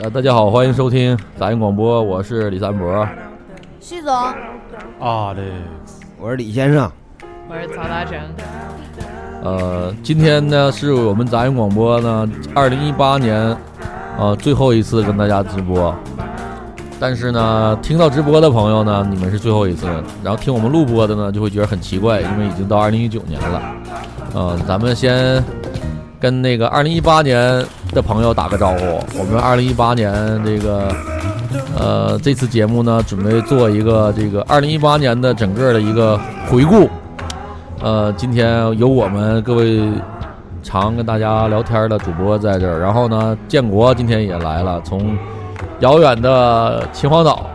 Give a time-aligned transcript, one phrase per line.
[0.00, 3.06] 呃，大家好，欢迎收听杂音广播，我是李三博。
[3.80, 4.14] 徐总，
[5.00, 5.44] 啊，对，
[6.20, 6.90] 我是李先生，
[7.48, 8.16] 我是曹大成。
[9.42, 13.56] 呃，今天呢是我们杂音广播呢二零一八年
[14.18, 15.94] 呃最后一次跟大家直播，
[17.00, 19.86] 但是呢听到直播的朋友呢，你们是最后一次，
[20.22, 23.62] 然后听我们录播的呢就会觉得很奇怪，因为已经到二零一九年了。
[24.34, 25.42] 呃，咱们先
[26.20, 29.00] 跟那个二零一八年的朋友打个招呼。
[29.18, 30.12] 我们二零一八年
[30.44, 30.88] 这个
[31.78, 36.18] 呃这次节目呢，准备做一个这个二零一八年的整个的一个
[36.50, 36.88] 回顾。
[37.80, 39.88] 呃，今天有我们各位
[40.64, 45.16] 常跟大家聊天的主播在这儿，然后呢，建国今天也来了，从
[45.78, 47.46] 遥远的秦皇岛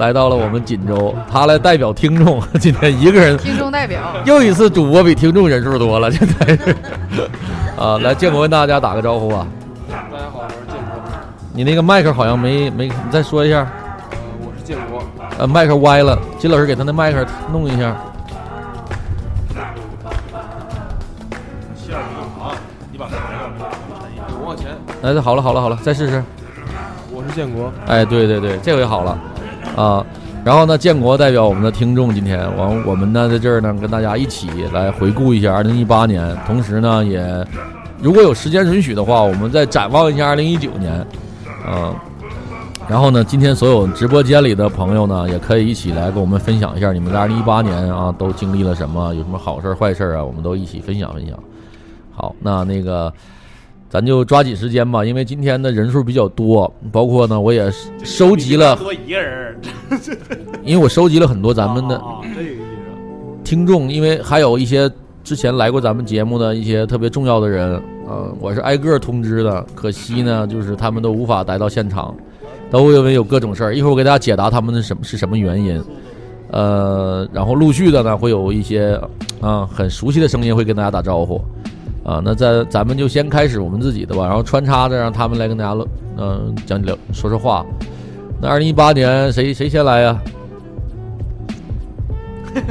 [0.00, 6.74] 来到了我们锦州，他来代表听众， 今天一个人听众代表，又一次主播比听众人数多了，现在是
[7.78, 9.46] 啊，来建国跟大家打个招呼吧。
[9.90, 11.02] 大家好，我是建国，
[11.52, 13.58] 你那个麦克好像没没，你再说一下。
[13.58, 15.02] 呃，我是建国，
[15.38, 17.22] 呃，麦克歪了，金老师给他那麦克
[17.52, 17.94] 弄一下。
[21.76, 22.00] 线儿
[22.40, 22.56] 啊，
[22.90, 23.20] 你把那个
[24.40, 24.68] 我往前，
[25.02, 26.24] 哎，好了好了好了，再试试。
[27.12, 29.18] 我是建国，哎，对对对，这回好了，
[29.76, 30.04] 啊，
[30.44, 37.46] 然后呢，建国代表我们的听众，今天完我们呢在这儿呢跟大家一起来回顾一下二零一八年，同时呢也
[38.00, 40.92] 如果有时间允许的话，我们再展望一下二零一九年，
[41.64, 41.94] 啊，
[42.88, 51.38] 然后呢，今天所有直播间里的朋友呢，也可以一起来跟我们分享一下你们在二零一八年啊都经历了什么，有什么好事坏事啊，我们都一起分享分享。
[52.14, 53.12] 好，那那个。
[53.90, 57.68] 咱就抓紧时间吧，因为今天的人数比较多，包括呢，我也
[58.04, 59.60] 收集了多一个人，
[60.64, 62.00] 因为我收集了很多咱们的。
[63.42, 64.88] 听众，因为还有一些
[65.24, 72.14] 之前来过咱们节目的一些特别重要的人，呃，我是挨个通知的，可惜呢，就是他们都无法来到现场，
[72.70, 73.74] 都因为有各种事儿。
[73.74, 75.82] 一会儿我给大家解答他们的什么是什么原因，
[76.52, 78.96] 呃，然后陆续的呢，会有一些
[79.40, 81.40] 啊很熟悉的声音会跟大家打招呼。
[82.04, 85.78] 啊，那在咱们就先开始我们自己的吧，然后穿插着让他们来跟大家
[86.16, 87.64] 嗯讲聊说说话。
[88.40, 90.18] 那二零一八年谁谁先来呀？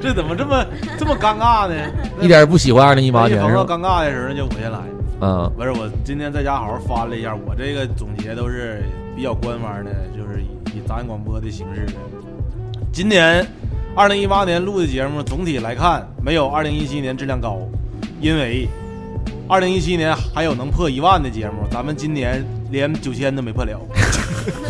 [0.00, 0.64] 这怎么这么
[0.98, 1.74] 这么尴尬呢？
[2.22, 3.64] 一点也不喜欢二零一八年逢是吧？
[3.64, 4.78] 到尴尬的时候就我先来。
[5.20, 8.82] 嗯不是，我今天在家好好翻了一下，我这个总结都是
[9.16, 11.92] 比较官方的，就是以以杂音广播的形式的。
[12.92, 13.44] 今年
[13.94, 17.58] 二零一八年录的节目，总体来看没有二零一七年质量高，
[18.20, 18.68] 因为
[19.48, 23.80] 二零一七年还有能破一万的节目，咱们今年连九千都没破了。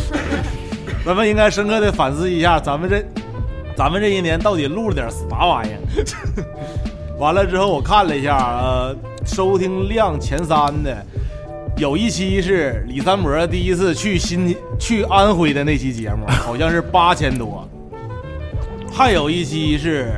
[1.04, 3.04] 咱们应该深刻的反思一下，咱们这
[3.76, 5.78] 咱们这一年到底录了点啥玩意儿？
[7.18, 10.96] 完了之后，我看了一下，呃，收听量前三的，
[11.76, 17.66] 有一期是李三博第一次去新去安徽的那期节目， 好像是八千多，
[18.92, 20.10] 还有一期是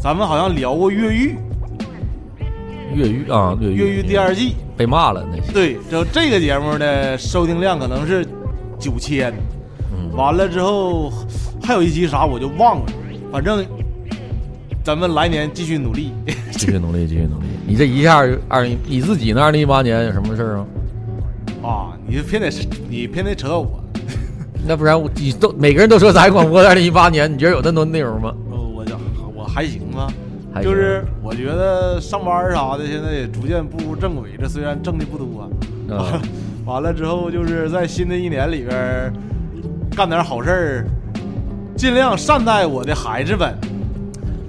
[0.00, 1.36] 咱们好像聊过越狱，
[2.94, 5.52] 越狱啊，越狱越狱第二季，被骂了那些。
[5.52, 8.26] 对，就这个节目的收听量可能是
[8.78, 9.32] 九千，
[9.92, 11.12] 嗯，完了之后
[11.62, 12.86] 还有一集啥我就忘了，
[13.32, 13.64] 反正
[14.84, 16.12] 咱们来年继续努力。
[16.52, 17.46] 继续努力，继续努力。
[17.66, 19.42] 你这一下二零，你自己那？
[19.42, 20.66] 二零一八年有什么事儿啊？
[21.62, 22.50] 啊，你就偏得
[22.88, 23.82] 你偏得扯到我，
[24.66, 28.34] 那不然我你都每个人都说咱广播二零一八年，你觉得有那么多内容吗？
[28.50, 28.94] 我我就
[29.34, 30.08] 我还行吧，
[30.60, 35.48] 就是我觉得上班啥的现在也逐渐步入正轨，这虽然挣的不多，
[35.96, 36.20] 啊，
[36.66, 39.12] 完了之后就是在新的一年里边
[39.96, 40.86] 干点好事儿，
[41.76, 43.56] 尽量善待我的孩子们，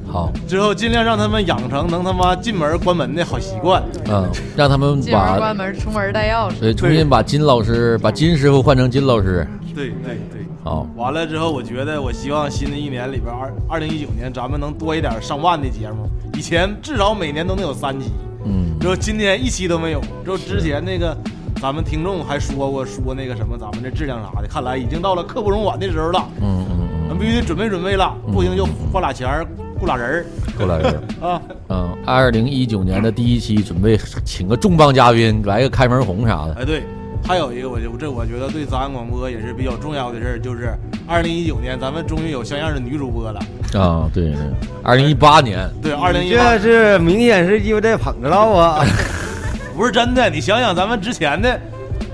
[0.06, 3.82] 好，之后尽量让他们养成能他妈进门关门的好习惯。
[4.10, 6.60] 嗯，让他们 进门把关门，出门带钥匙。
[6.60, 9.48] 对重新把金老师，把金师傅换成金老师。
[9.74, 10.43] 对对对。
[10.64, 16.10] 好，完了之后，我觉得我希望新的一年里边，二二零一九年咱们能多一点上万的节目。
[16.36, 18.12] 以前至少每年都能有三期，
[18.46, 20.02] 嗯之后今年一期都没有。
[20.24, 21.16] 之后之前那个
[21.62, 29.46] 咱们听众还说过说那个什么咱们这质量啥的，看来已经到了刻不容缓的时候了，嗯嗯咱必须得准备准备了，不行就花俩钱儿
[29.78, 30.94] 雇俩人儿嗯，过来人。
[31.22, 31.42] 啊。
[31.68, 36.54] 嗯，二零一九年的第一期准备请个重磅嘉宾，来个开门红啥的。
[36.54, 36.84] 哎，对，
[37.26, 40.74] 还有一个我就这我觉得对杂音广播也是比较重要的事儿，就是
[41.08, 43.40] 二零一九年咱们终于有像样的女主播了。
[43.80, 44.38] 啊，对对，
[44.84, 48.86] 二零一八年，对，二零你一八这是明显是因为在捧着唠啊！
[49.76, 51.60] 不是真的，你想想咱们之前的，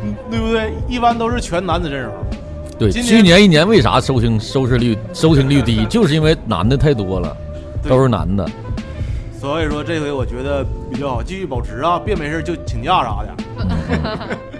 [0.03, 0.71] 嗯对不对？
[0.87, 2.13] 一般都是全男子阵容。
[2.77, 5.85] 对，去年一年为啥收听收视率收听率低？
[5.89, 7.35] 就是因为男的太多了，
[7.83, 8.47] 都是男的。
[9.41, 10.63] 所以说这回我觉得
[10.93, 14.37] 比较好，继续保持啊，别没事就请假啥的。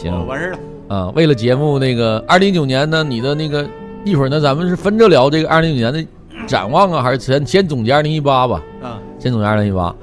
[0.00, 0.58] 行哦完事儿了。
[0.88, 3.68] 啊，为了节目那个二零一九年呢，你的那个
[4.04, 6.06] 一会儿呢，咱们是分着聊这个二零一九年的
[6.46, 8.62] 展望啊，还是先先总结二零一八吧？
[8.82, 9.94] 啊，先总结二零一八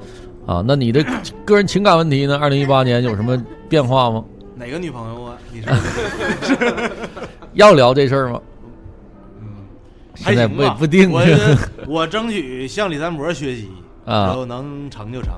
[0.46, 1.04] 啊，那你的
[1.44, 2.38] 个人情感问题呢？
[2.38, 3.36] 二零一八年有什么
[3.68, 4.24] 变化吗？
[4.54, 5.36] 哪个女朋友啊？
[5.52, 5.68] 你是
[7.54, 8.40] 要聊这事儿吗？
[10.20, 11.20] 还现在不不定我
[11.86, 13.68] 我争取向李三博学习，
[14.04, 14.32] 然 啊。
[14.32, 15.34] 后能成就成，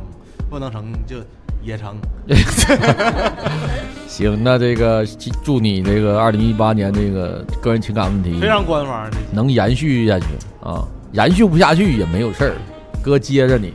[0.48, 1.16] 不能成就
[1.62, 1.96] 也成。
[4.06, 5.06] 行，那这个
[5.42, 9.16] 祝你这个二零一八年这个个人情感问题非常官方的。
[9.32, 10.26] 能延续下去
[10.62, 12.54] 啊，延续不下去也没有事儿，
[13.02, 13.72] 哥接着你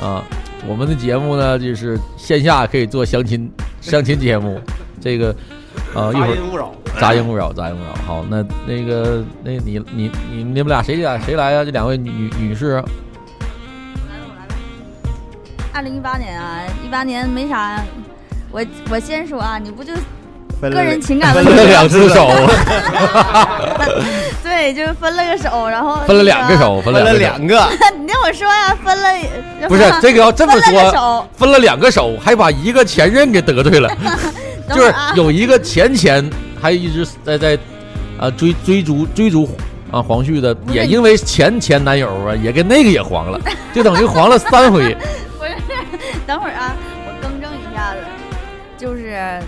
[0.00, 0.22] 啊。
[0.66, 3.50] 我们的节目呢，就是线下可以做相亲
[3.82, 4.58] 相亲节目，
[4.98, 5.28] 这个
[5.94, 7.94] 啊一会儿杂音勿扰， 杂音勿扰，杂音勿扰。
[8.06, 11.64] 好，那那个那你你你你们俩谁俩谁来啊？
[11.64, 12.82] 这两位女女女士，
[15.74, 17.82] 二零一八年啊，一八年没啥，
[18.52, 19.92] 我我先说啊，你不就
[20.60, 22.30] 个人情感分问题了两只手，
[24.40, 27.68] 对，就是分了个手，然后分了两个，手，分分了了两个，
[27.98, 29.08] 你听我说呀，分了
[29.68, 33.90] 不是这个要这么分了个说，手，分了两个手，还把一个前任给得罪了。
[34.72, 36.30] 就是有一个前前
[36.62, 37.58] 还一直在在
[38.16, 39.50] 啊追追逐追逐
[39.90, 43.40] 啊黄旭的，也因为前前男友啊也跟那个也黄了，
[43.74, 44.96] 就等于黄了三回。
[46.26, 46.74] 等会儿啊，
[47.06, 48.00] 我更正一下子，
[48.78, 49.40] 就是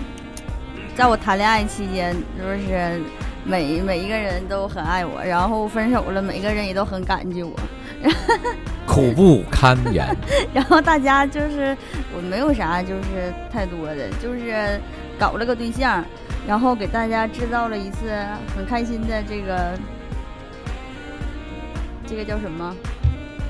[0.95, 3.01] 在我谈恋爱期间，就是
[3.43, 7.53] 每每一个人都很爱我，然后分手了，每个人也都很感激我，
[8.85, 10.05] 苦不堪言。
[10.53, 11.75] 然后大家就是
[12.15, 14.79] 我没有啥就是太多的，就是
[15.17, 16.05] 搞了个对象，
[16.47, 18.11] 然后给大家制造了一次
[18.55, 19.71] 很开心的这个
[22.05, 22.75] 这个叫什么？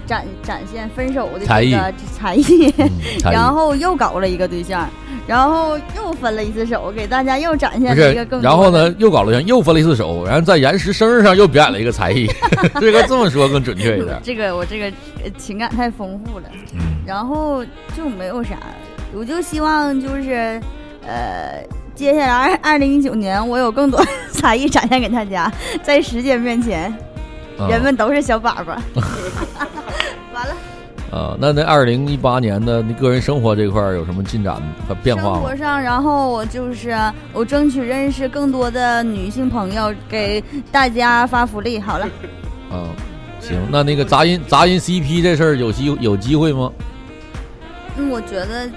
[0.08, 2.74] 展展现分手的才艺这个 才艺，
[3.24, 4.90] 然后又搞了一个对象，
[5.28, 12.26] 然后又分了一次手，给大家又展现了一个更，然后呢又搞了样，又分了一次手，然后在岩石生日上又表演了一个才艺，
[12.80, 14.18] 这个这么说更准确一点。
[14.24, 14.86] 这个我这个
[15.24, 17.64] 呃情感太丰富了，嗯，然后
[17.96, 18.56] 就没有啥，
[19.14, 20.60] 我就希望就是
[21.06, 21.62] 呃，
[21.94, 24.02] 接下来二零一九年我有更多
[24.32, 25.52] 才艺展现给大家，
[25.84, 26.98] 在世界面前，啊
[27.70, 28.78] 人们都是小粑粑。
[30.34, 30.56] 完了，
[31.12, 35.56] 啊，那那二零一八年的你个人生活这块儿有什么进展和变化吗生活？
[35.56, 36.96] 上，然后我就是
[37.34, 41.80] 我争取认识更多的女性朋友，给大家发福利。
[41.80, 42.06] 好了，
[42.70, 42.86] 啊，
[43.40, 46.72] 行，那那个杂音杂音 CP 这事儿有机有机会吗？
[47.98, 48.70] 嗯，我觉得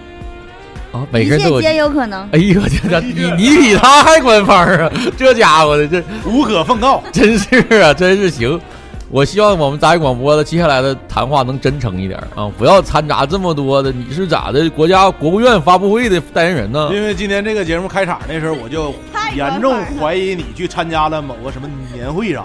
[0.92, 2.28] 啊，每个人都有切皆有可能。
[2.32, 4.90] 哎呦，这这你你比他还官方啊！
[5.16, 7.02] 这家伙的这无可奉告。
[7.12, 8.60] 真是啊，真是行。
[9.08, 13.90] 我希望我们杂音广播的接下来的谈话能真诚一点啊，不要掺杂这么多的。
[13.90, 14.70] 你是咋的？
[14.70, 16.90] 国家国务院发布会的代言人呢？
[16.92, 18.94] 因为今天这个节目开场那时候，我就
[19.34, 22.42] 严重怀疑你去参加了某个什么年会啥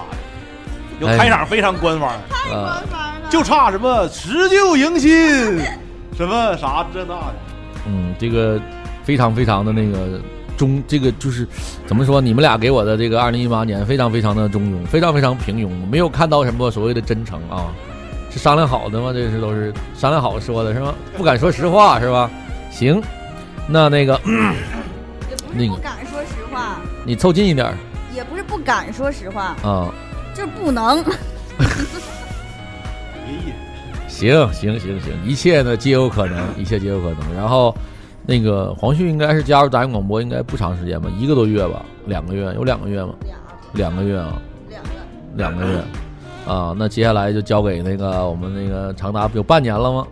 [0.99, 5.59] 的，就哎开场非常官方，太官方了，就差什么辞旧迎新，
[6.17, 7.35] 什么啥这那的。
[7.85, 8.59] 嗯，这个
[9.03, 10.19] 非常非常的那个
[10.57, 11.47] 中，这个就是
[11.85, 12.19] 怎么说？
[12.19, 17.73] 你们俩给我的这个二零一八年非常非常的中庸，非常非常平庸，没有看到什么所谓的真诚啊。
[18.31, 19.13] 是商量好的吗？
[19.13, 20.93] 这是都是商量好说的是吗？
[21.15, 22.29] 不敢说实话是吧？
[22.69, 23.01] 行，
[23.67, 27.77] 那那个也不那个是不敢说实话，你凑近一点儿
[28.13, 29.93] 也不是不敢说实话，啊。
[30.33, 31.01] 就是不能。
[34.15, 37.35] 行行行行，一切呢皆有可能，一切皆有可能。
[37.35, 37.75] 然后，
[38.25, 43.13] 那个黄旭应该是加入杂音广播，应该不长时间吧，一个多月吧，两个月，有两个月吗？
[43.21, 43.35] 俩
[43.73, 44.89] 两个月啊，两个
[45.35, 45.83] 两个月。
[46.47, 50.07] 啊，那接下来就交给那个我们那个长达有半年了吗？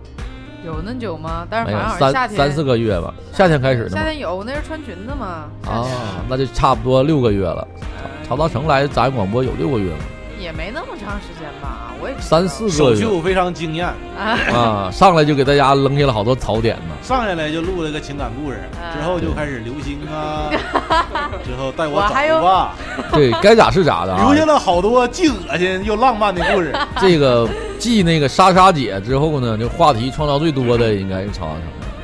[0.66, 1.48] 有那么久吗？
[1.50, 3.98] 但没有是好像夏天三三四个月吧，夏天开始的吗？
[3.98, 5.46] 夏天有，那是穿裙子嘛。
[5.66, 5.88] 啊，
[6.28, 7.66] 那就差不多六个月了。
[8.28, 10.00] 曹操成来杂音广播有六个月吗？
[10.40, 12.76] 也没那么长时间吧，三四个月。
[12.76, 16.96] 首秀非常惊艳，啊，啊，上来就给大家扔下了好多槽点呢。
[17.02, 18.60] 上下来就录了个情感故事，
[18.96, 20.50] 之后就开始流星啊，
[21.46, 22.76] 之后带我走吧，
[23.14, 24.24] 对该咋是咋的啊。
[24.24, 24.36] 留。
[24.36, 26.74] 下了好多既恶心又浪漫的故事。
[27.00, 31.64] 这个继那个莎莎姐之后呢，就话题创造最多的应该是曹大成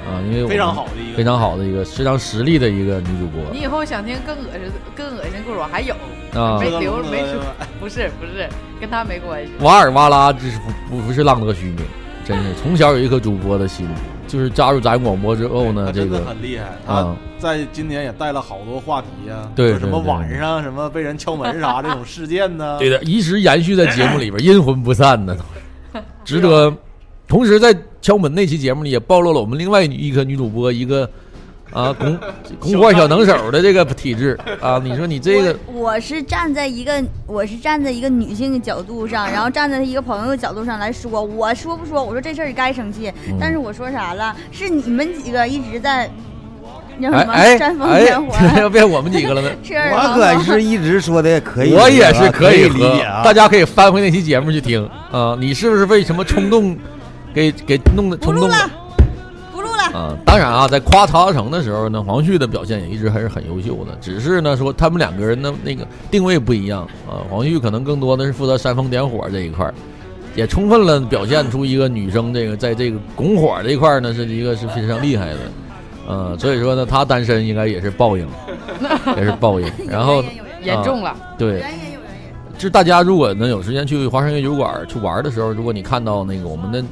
[0.09, 5.93] 啊，因为我非常好的一个非常好的一个非常实力的一个女主播你以后想听更恶心、更恶心故事，我还有，
[6.33, 6.69] 啊没。
[6.79, 7.41] 留没说，
[7.79, 8.47] 不是不是，
[8.79, 9.51] 跟他没关系。
[9.59, 10.57] 瓦尔瓦拉这是
[10.89, 11.77] 不不不是浪得虚名，
[12.25, 13.87] 真是从小有一颗主播的心，
[14.27, 22.77] 就是加入咱广播之后呢，真的这个很厉害，他啊在今年也带了好多话题呀，对有什么晚上什么被人敲门啥这种事件呢？
[22.79, 25.37] 对的，一直延续在节目里边， 阴魂不散的，
[26.23, 26.73] 值得。
[27.29, 31.07] 同时在敲门那期节目里也暴露了我们另外一个女主播一个
[31.71, 32.17] 啊拱
[32.59, 34.81] 拱火小能手的这个体质啊。
[34.83, 42.03] 你说你这个我我是站在一个我是站在一个女性的角度上， 然后站在一个朋友的角度上来说，我说不说？
[42.03, 44.35] 我说这事儿该生气，嗯但是我说啥了？
[44.51, 46.09] 是你们几个一直在
[46.99, 49.51] 叫什么哎哎煽风哎点火，， 要变我们几个了呢？
[49.91, 53.21] 我可是一直说的可以理解啊，我也是可以理解啊。
[53.23, 55.37] 大家可以翻回那期节目去听啊。
[55.39, 56.75] 你是不是为什么冲动
[57.33, 58.55] 给给弄的冲动了？，
[59.51, 59.83] 不录了。
[59.97, 69.73] 啊，当然啊，在夸曹大成的时候呢，黄旭的表现也一直还是很优秀的，只是呢说他们两个人的那个定位不一样啊，黄旭可能更多的是负责煽风点火这一块儿，
[70.35, 75.39] 也充分了表现出一个女生这个在这个拱火这一块儿呢是一个是非常厉害的，
[76.07, 78.27] 呃，所以说呢，她单身应该也是报应，
[79.17, 79.67] 也是报应。
[79.87, 80.23] 然后
[80.63, 81.63] 严重了，对。
[82.55, 86.83] 就是大家如果能有时间去华山夜酒馆去玩的时候，如果你看到那个我们的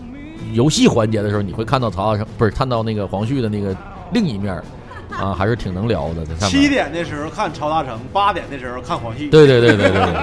[0.54, 3.76] 游戏环节的时候，你会看到曹大成不是看到那个黄旭的那个
[4.12, 4.64] 另一面儿
[5.12, 6.26] 啊，还是挺能聊的。
[6.48, 9.30] 七点的时候看曹大成，八点的时候看黄旭。
[9.30, 10.14] 对对对对对对，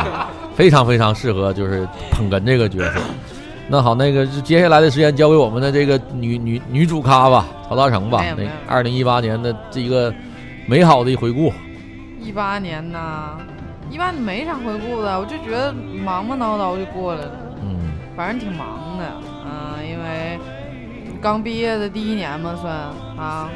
[0.54, 3.00] 非常非常适合就是捧哏这个角色。
[3.66, 8.36] 那好，那个接下来的时间交给我们的这个女女女主咖吧，曹大成吧没有。
[8.36, 10.12] 没那有二零一八年的这一个
[10.66, 11.50] 美好的一回顾，
[12.20, 13.38] 一八年呐，
[13.90, 17.30] 一八没啥回顾的，我就觉得忙忙叨叨就过来了，
[17.62, 19.04] 嗯反正挺忙的，
[21.24, 22.70] 刚毕业的第一年嘛，算
[23.16, 23.48] 啊，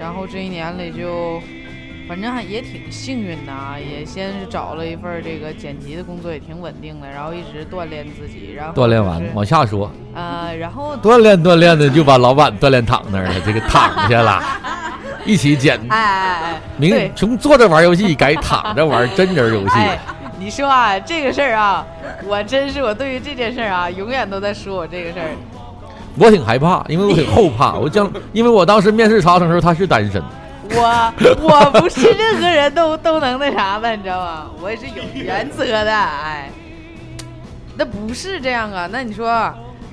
[0.00, 1.40] 然后这一年里就，
[2.08, 14.42] 反正还也挺幸运的啊，也先是找了一份这个剪辑的工作，也挺稳定的，然后一直锻炼自己，然后锻炼完就是往下说，呃，然后锻炼锻炼的就把老板锻炼躺那儿了，这个躺下了，
[15.24, 15.78] 一起剪。
[15.90, 19.96] 哎哎哎，明从坐着玩游戏改躺着玩真人游戏，哎，
[20.40, 21.86] 你说啊，这个事儿啊，
[22.26, 25.30] 我真是我对于这件事儿啊，永远都在说我这个事儿。
[26.18, 27.74] 我挺害怕，因为我挺后怕。
[27.78, 30.22] 我将因为我当时面试查成的时候他是单身，
[30.74, 34.46] 我我不是任何人都都能那啥的，你知道吗？
[34.60, 36.50] 我也是有原则的，哎，
[37.76, 38.88] 那不是这样啊。
[38.90, 39.52] 那你说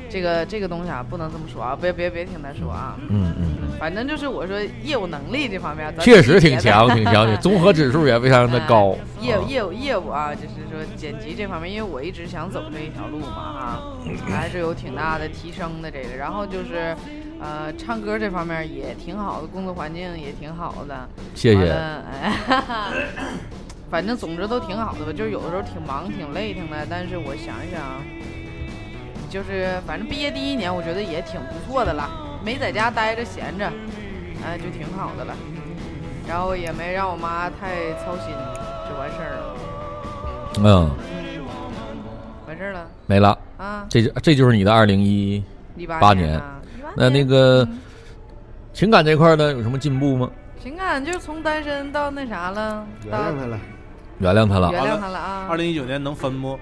[0.09, 2.95] 这个这个东西啊，不能这么说啊，别别别听他说啊。
[3.09, 3.47] 嗯嗯，
[3.79, 8.91] 反正就是我说业务能力这方面，确实挺强挺强的，综合指数也非常的高。
[8.91, 13.83] 哎业业务业务啊，就是说剪辑这方面，因为我一直想走这一条路嘛哈，
[14.29, 16.15] 还是有挺大的提升的这个。
[16.15, 16.95] 然后就是，
[17.41, 21.09] 呃，唱歌这方面也挺好的，工作环境也挺好的。
[21.33, 21.71] 谢谢。
[21.71, 22.93] 哎，哈哈，
[23.89, 25.11] 反正总之都挺好的吧。
[25.11, 28.01] 就是有的时候挺忙挺累挺的，但是我想一想啊，
[29.29, 32.09] 就是反正毕业第一年，我觉得也挺不错的了，
[32.45, 33.71] 没在家待着闲着，
[34.45, 35.35] 哎，就挺好的了。
[36.27, 38.35] 然后也没让我妈太操心，
[38.89, 39.46] 就完事儿了。
[42.47, 45.43] 完事儿了没了，啊，这就这就是你的二零一。
[45.75, 46.59] 一八八年啊
[46.95, 47.79] 那那个嗯
[48.73, 50.29] 情感这块呢，有什么进步吗？
[50.61, 53.59] 情感就是从单身到那啥了，到原谅他了，
[54.19, 54.71] 原谅他了。
[54.71, 55.55] 原谅他了啊二。
[55.55, 56.59] 零一九年能分不？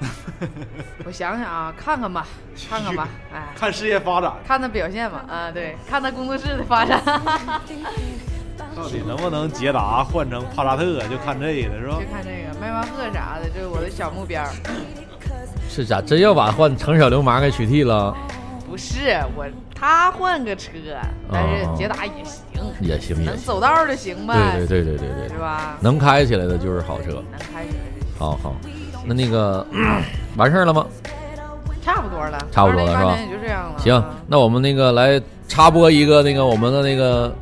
[1.04, 2.26] 我想想啊，看看吧，
[2.68, 3.48] 看看吧， 哎。
[3.54, 7.00] 看事业发展，看他表现吧，啊，对，看他工作室的发展，
[8.76, 12.12] 到底能不能捷达换成帕萨特，就看这个是吧就？
[12.12, 14.42] 看这个迈巴赫啥的，这是我的小目标。
[15.68, 18.14] 是咋真要把换成小流氓给取替了？
[18.68, 20.72] 不是我，他换个车，
[21.30, 23.36] 但是捷达也行，也行能。
[23.36, 25.76] 走道就行呗，对对对对对对，是吧？
[25.80, 27.12] 能开起来的就是好车。
[27.12, 27.84] 能开起来
[28.18, 28.54] 好好，
[29.04, 29.64] 那那个
[30.36, 30.86] 完事儿了吗？
[31.82, 33.78] 差不多了，差不多了是吧也就这样了。
[33.78, 37.34] 行啊，那我们那个来插播一个那个我们的那个，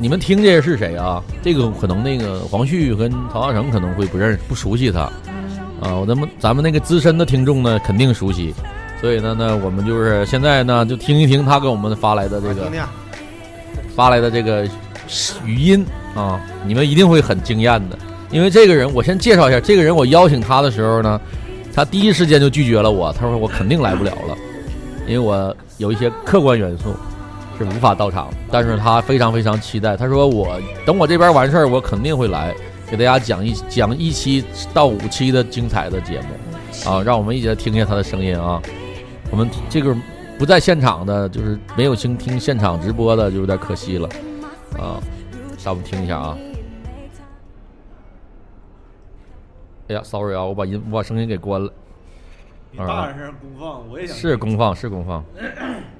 [0.00, 1.20] 你们听这是谁啊？
[1.42, 5.00] 这个可能那个黄旭跟陶大成可能会不认识不熟悉他。
[5.80, 8.54] 啊，我，咱们咱们那个资深的听众呢肯定熟悉，
[9.00, 12.82] 所以呢呢我们就是现在呢就听一听他给我们发来的这个听听，
[13.94, 14.64] 发来的这个
[15.44, 17.98] 语音啊，你们一定会很惊艳的，
[18.30, 21.20] 因为这个人我先介绍一下，这个人我邀请他的时候呢，
[21.74, 24.36] 他第一时间就拒绝了我，他说我肯定来不了了，
[25.06, 26.94] 因为我有一些客观元素
[27.58, 32.54] 是无法到场，但是他非常非常期待，他说我等我这边完事儿，我肯定会来
[32.88, 38.62] 给大家讲一讲一期到五期的精彩的节目啊，让我们一起来听一下他的声音啊，
[39.30, 39.94] 我们这个
[40.38, 44.08] 不在现场的，就是没有听听现场直播的，就有点可惜了
[44.78, 45.02] 啊，
[45.64, 46.38] 让我们听一下啊。
[49.88, 51.72] 哎呀，sorry 啊，我把音我把声音给关了。
[52.70, 55.24] 你大点声公放，我也想是公放，是公放。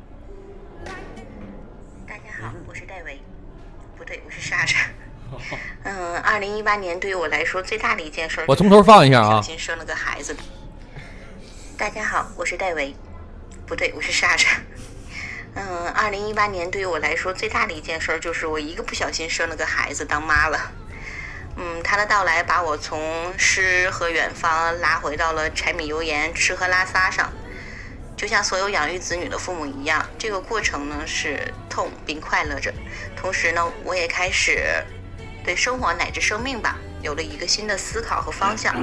[4.39, 4.79] 是莎莎。
[5.83, 10.35] 嗯，二零一八年对于我来说最大的一件事儿，我从头放一下啊小心生了个孩子。
[11.77, 12.95] 大家好，我是戴维，
[13.67, 14.61] 不对，我是莎莎。
[15.55, 20.73] 嗯，二零一八年对于我来说最大的一件事儿就是我一个不小心生了个孩子当妈了。
[21.57, 27.33] 嗯，他的到来把我从诗和远方拉回到了柴米油盐、吃喝拉撒上。
[28.17, 32.73] 就像所有养育子女的父母一样，这个过程呢是痛并快乐着。
[33.21, 34.63] 同时呢，我也开始
[35.45, 38.75] 对生活乃至生命吧有了一个新的思考和方向。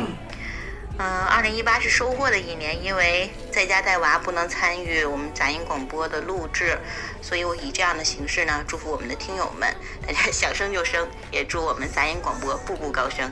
[0.98, 6.78] 嗯，二零一八是收获的一年，因为在家带娃不能参与我们杂音广播的录制，
[7.22, 9.70] 所以我以这样的形式呢，祝福我们的听友们，
[10.06, 13.30] 大家 想生就生，也祝我们杂音广播步步高升。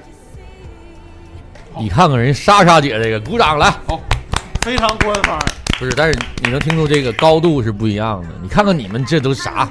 [1.78, 3.72] 你看看人莎莎姐这个，鼓掌来。
[3.88, 4.02] 好
[4.62, 5.40] 非常官方。
[5.80, 8.30] 不是，但是你能听出这个高度是不一样的。
[8.42, 9.70] 你看看你们这都啥？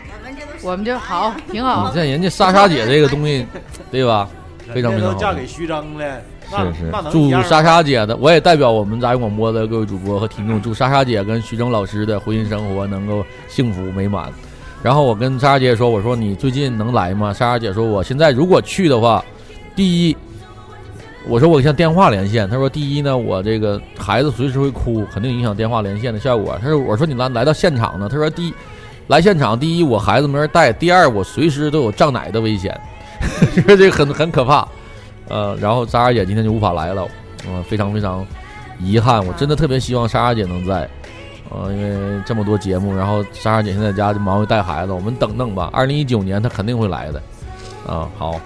[0.63, 1.95] 我们就好，挺好你好。
[1.95, 3.47] 像人家莎莎姐这个东西，
[3.91, 4.29] 对吧？
[4.73, 14.31] 非常非常嫁给徐峥了，是是那，祝莎莎姐的，我也代表我们杂音广播的各位主播和听众，祝莎莎姐跟徐峥老师的婚姻生活能够幸福美满。
[14.83, 17.33] 然后我跟莎莎姐说，我说你最近能来吗？
[17.35, 19.23] 莎莎姐说，我现在如果去的话，
[19.75, 20.17] 第一，
[21.27, 26.57] 我说我像电话连线，她说第一呢，我这个孩子随时会哭，肯定影响电话连线的效果。
[26.63, 28.55] 她说我说你来来到现场呢，她说第一
[29.13, 32.75] 来现场，第一我孩子没人带，第二我随时都有胀奶的危险，
[33.67, 34.67] 说这个很很可怕。
[35.29, 37.07] 呃，然后莎莎姐今天就无法来了，
[37.47, 38.27] 嗯、非常非常
[38.81, 40.89] 遗憾，我真的特别希望莎莎姐能在，
[41.51, 47.23] 呃，因为这么多节目，然后莎莎姐现在家就忙于带孩子，我们等等吧，二零一九年她肯定会来的，
[47.87, 48.41] 啊，好，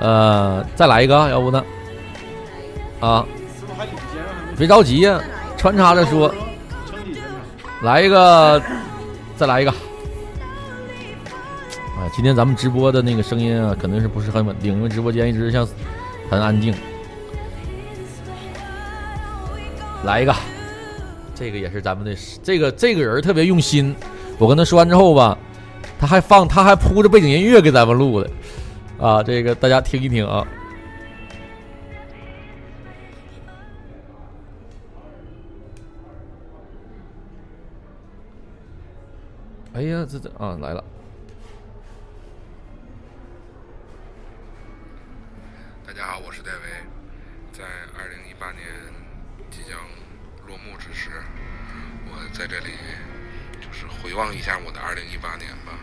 [0.00, 1.64] 呃，再来一个，要不呢？
[2.98, 3.24] 啊，
[4.58, 5.20] 别着急呀、
[5.56, 6.34] 穿插着说，
[7.82, 8.60] 来一个，
[9.40, 9.70] 再来一个。
[9.70, 15.66] 啊，今天咱们直播的那个声音啊，肯定是不是很稳定，因为直播间一直像
[16.28, 16.74] 很安静。
[20.04, 20.34] 来一个，
[21.34, 23.96] 这个也是咱们的这个这个人特别用心。
[24.36, 25.38] 我跟他说完之后吧，
[25.98, 28.30] 他还放他还铺着背景音乐给咱们录的，
[29.00, 30.46] 啊，这个大家听一听啊。
[39.72, 40.84] 哎呀，这这啊来了。
[45.86, 46.58] 大家好，我是戴维。
[47.52, 47.64] 在
[47.96, 48.66] 二零一八年
[49.48, 49.78] 即将
[50.48, 51.10] 落幕之时，
[52.06, 52.72] 我在这里
[53.60, 55.78] 就是回望一下我的二零一八年吧。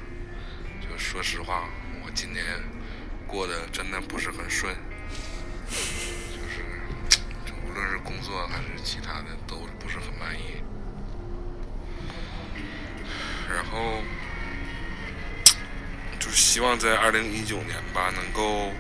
[0.82, 1.70] 就说实话，
[2.04, 2.44] 我今年
[3.26, 4.76] 过得真的不是很顺，
[5.70, 6.62] 就是
[7.66, 10.62] 无论是工作还是其他的，都不是很满意。
[13.54, 14.02] 然后
[16.20, 18.72] 就是希望在二零一九年吧，能够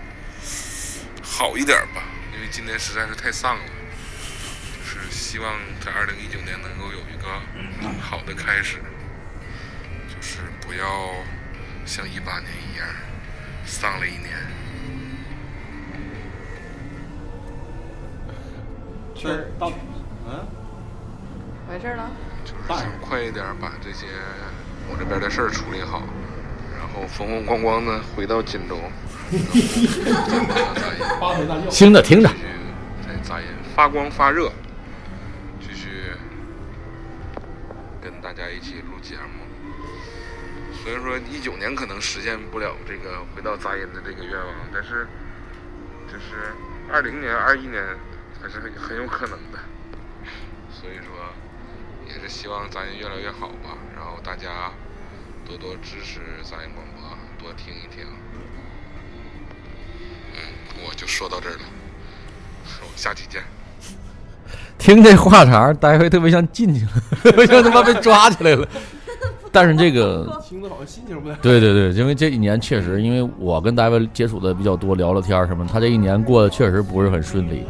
[1.22, 2.04] 好一点吧，
[2.34, 3.64] 因为今年实在是太丧了。
[4.80, 7.42] 就是希望在二零一九年能够有一个
[8.02, 8.78] 好的开始，
[10.08, 10.86] 就是不要
[11.86, 12.88] 像一八年一样
[13.66, 14.28] 丧了一年。
[19.16, 19.72] 是到
[20.26, 20.48] 嗯，
[21.68, 22.12] 完事儿了。
[22.48, 24.06] 就是想快一点把这些
[24.90, 26.02] 我这边的事儿处理好，
[26.80, 28.80] 然后风风光光的回到锦州。
[31.70, 32.46] 听着听着继，续
[33.06, 34.50] 在杂音发光发热，
[35.60, 35.90] 继续
[38.02, 39.44] 跟大家一起录节目。
[40.72, 45.06] 虽然说一九年可能实现不了这个回到杂音的这个愿望，但是
[46.08, 46.54] 就是
[46.90, 47.84] 二零年、二一年
[48.42, 49.60] 还是很很有可能的。
[50.72, 51.34] 所以说，
[52.08, 54.72] 也是希望杂音越来越好吧，然后大家
[55.46, 58.06] 多多支持杂音广播，多听一听。
[60.34, 60.40] 嗯，
[60.88, 61.62] 我就说到这儿了，
[62.82, 63.42] 我们下期见。
[64.78, 66.92] 听这话茬儿，待会特别像进去了，
[67.24, 68.68] 特别像他妈被抓起来了。
[69.52, 71.36] 但是这个，听着好像心情不太。
[71.38, 77.66] 对对对，因为这一年确实，因为我跟大卫接触的比较多，聊聊天什么，他这一年过得确实不是很顺利，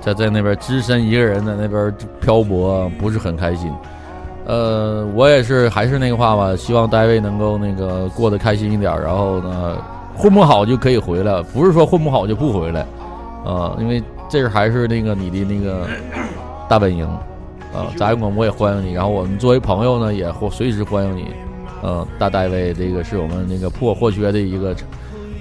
[0.00, 3.72] 在在那边只身一个人在那边漂泊，不是很开心。
[4.46, 9.76] 呃，我也是还是那个话吧，希望大卫能够那个过得开心一点，然后呢，
[10.16, 12.86] 混不好就可以回来，不是说混不好就不回来，
[13.44, 15.86] 啊、因为这是还是那个你的那个
[16.68, 17.06] 大本营。
[17.70, 21.26] 啊，杂音广播也欢迎你，然后我们作为朋友呢，也或随时欢迎你。
[21.82, 24.88] 嗯、大戴维这个是我们那个不可或缺的一个成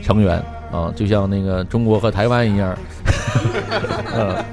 [0.04, 2.78] 成员啊，就像那个中国和台湾一样。
[4.16, 4.46] 嗯，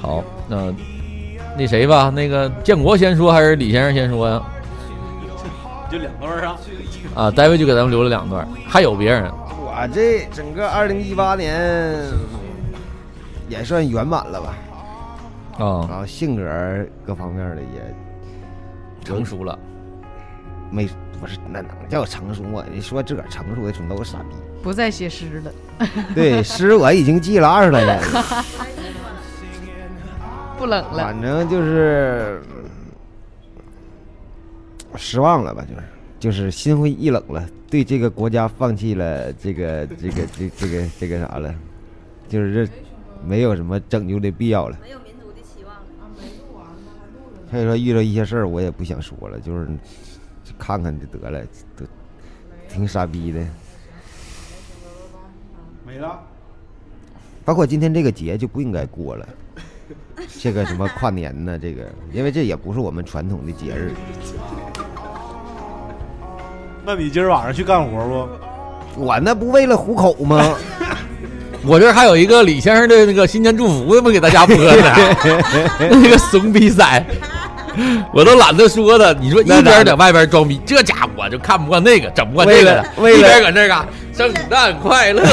[0.00, 0.72] 好，那
[1.56, 4.42] 那谁吧，那个建国先说还是李先生先说呀？
[5.90, 6.58] 就两段啊，
[7.14, 11.96] 啊，大卫就给咱们留了两段，还有别人我这整个二零一八年
[13.48, 14.54] 也算圆满了吧，
[15.64, 16.42] 啊，然后性格
[17.06, 17.94] 各方面的也
[19.04, 19.56] 成熟了。
[20.68, 20.88] 没
[21.20, 22.64] 不是那能叫成熟吗？
[22.72, 24.34] 你说自个儿成熟的准都是傻逼。
[24.62, 25.52] 不再写诗了，
[26.14, 28.44] 对，诗我已经记了二十来年了，
[30.58, 31.04] 不冷了。
[31.04, 32.64] 反正就是嗯
[34.96, 35.82] 失望了吧，就是
[36.18, 41.54] 就是心灰意冷了，对这个国家放弃了这个这个这这个这个啥了，
[42.28, 42.72] 就是这
[43.24, 44.76] 没有什么拯救的必要了。
[44.82, 45.82] 没有民族的期望了。
[47.50, 49.68] 所以说遇到一些事儿我也不想说了，就是
[50.58, 51.40] 看看就得了，
[51.76, 51.84] 都
[52.68, 53.40] 挺傻逼的。
[55.96, 56.20] 没了。
[57.42, 59.26] 包括今天这个节就不应该过了，
[60.38, 61.58] 这个什么跨年呢？
[61.58, 63.92] 这个，因为这也不是我们传统的节日。
[66.84, 68.28] 那你今儿晚上去干活
[68.94, 69.00] 不？
[69.00, 70.54] 我那不为了糊口吗？
[71.64, 74.94] 我这还有一个李先生的那个新年祝福，不给大家播呢，
[75.80, 77.06] 那个怂逼仔，
[78.12, 79.12] 我都懒得说他。
[79.20, 83.84] 你说一边在外边装逼，这家伙我就看不惯那个，整不惯这个的，为了一边搁这嘎，
[84.16, 85.22] 圣诞快乐，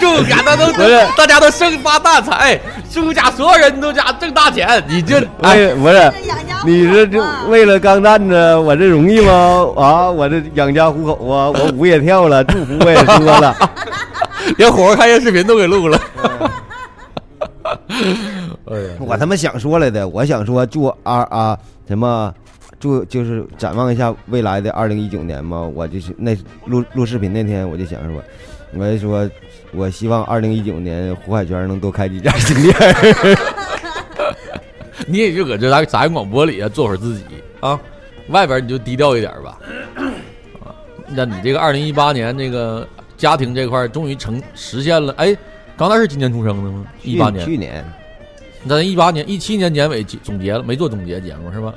[0.00, 2.58] 祝大家都不是大家都生发大财，
[2.92, 4.82] 祝家所有人都家挣大钱。
[4.88, 6.12] 你这哎，为不是
[6.64, 9.32] 你这这啊为了钢蛋子，我这容易吗？
[9.76, 13.56] 啊，我这养家糊口啊，我舞也跳了，祝福我也说了。
[14.58, 16.00] 连火锅开业视频都给录了。
[18.66, 22.34] 哎，我他妈想说来的，我想说祝啊啊什么，
[22.80, 25.60] 祝就是展望一下未来的二零一九年嘛。
[25.62, 28.22] 我就是那录录视频那天，我就想说，
[28.74, 29.28] 我就说
[29.72, 32.74] 我希望二零一九年胡海泉能多开几家新店。
[35.06, 37.24] 你也就搁这咱杂音广播里啊做会儿自己
[37.60, 37.78] 啊，
[38.30, 39.58] 外边你就低调一点吧。
[40.64, 40.74] 啊，
[41.06, 45.14] 那你这个二零一八年这个家庭这块儿终于成实现了。
[45.18, 45.36] 哎，
[45.76, 46.84] 刚才是今年出生的吗？
[47.04, 47.84] 一八年，去年
[48.68, 51.72] 咱一八年、一七年年尾总总结了，没做总结节目是吧？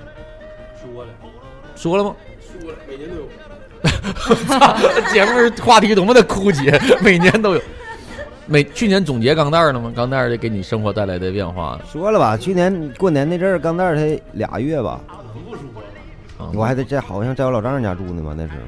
[0.81, 1.11] 说了，
[1.75, 2.15] 说了吗？
[2.61, 3.27] 说了，每年都有。
[5.13, 5.31] 节目
[5.63, 7.61] 话题多么的枯竭，每年都有。
[8.45, 9.93] 每去年总结钢蛋儿了吗？
[9.95, 14.99] 钢蛋儿的给你生活带来的变化，说了吧，去年过年那阵儿，钢蛋儿才俩月吧，
[15.33, 15.81] 能不说吗？
[16.39, 18.59] 啊我还得在这好像在我老丈人家住呢嘛，那时候。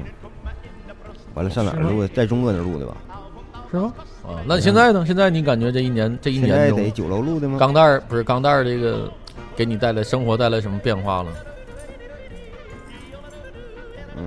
[1.34, 2.08] 完了上哪儿录的？
[2.08, 2.94] 在中哥那儿录的吧？
[3.72, 3.92] 是吗？
[4.22, 5.02] 啊，那现在呢？
[5.06, 7.58] 现在你感觉这一年这一现年中九楼录的吗？
[7.58, 9.10] 钢蛋儿不是钢蛋儿这个
[9.56, 11.32] 给你带来生活带来什么变化了？
[14.18, 14.26] 嗯，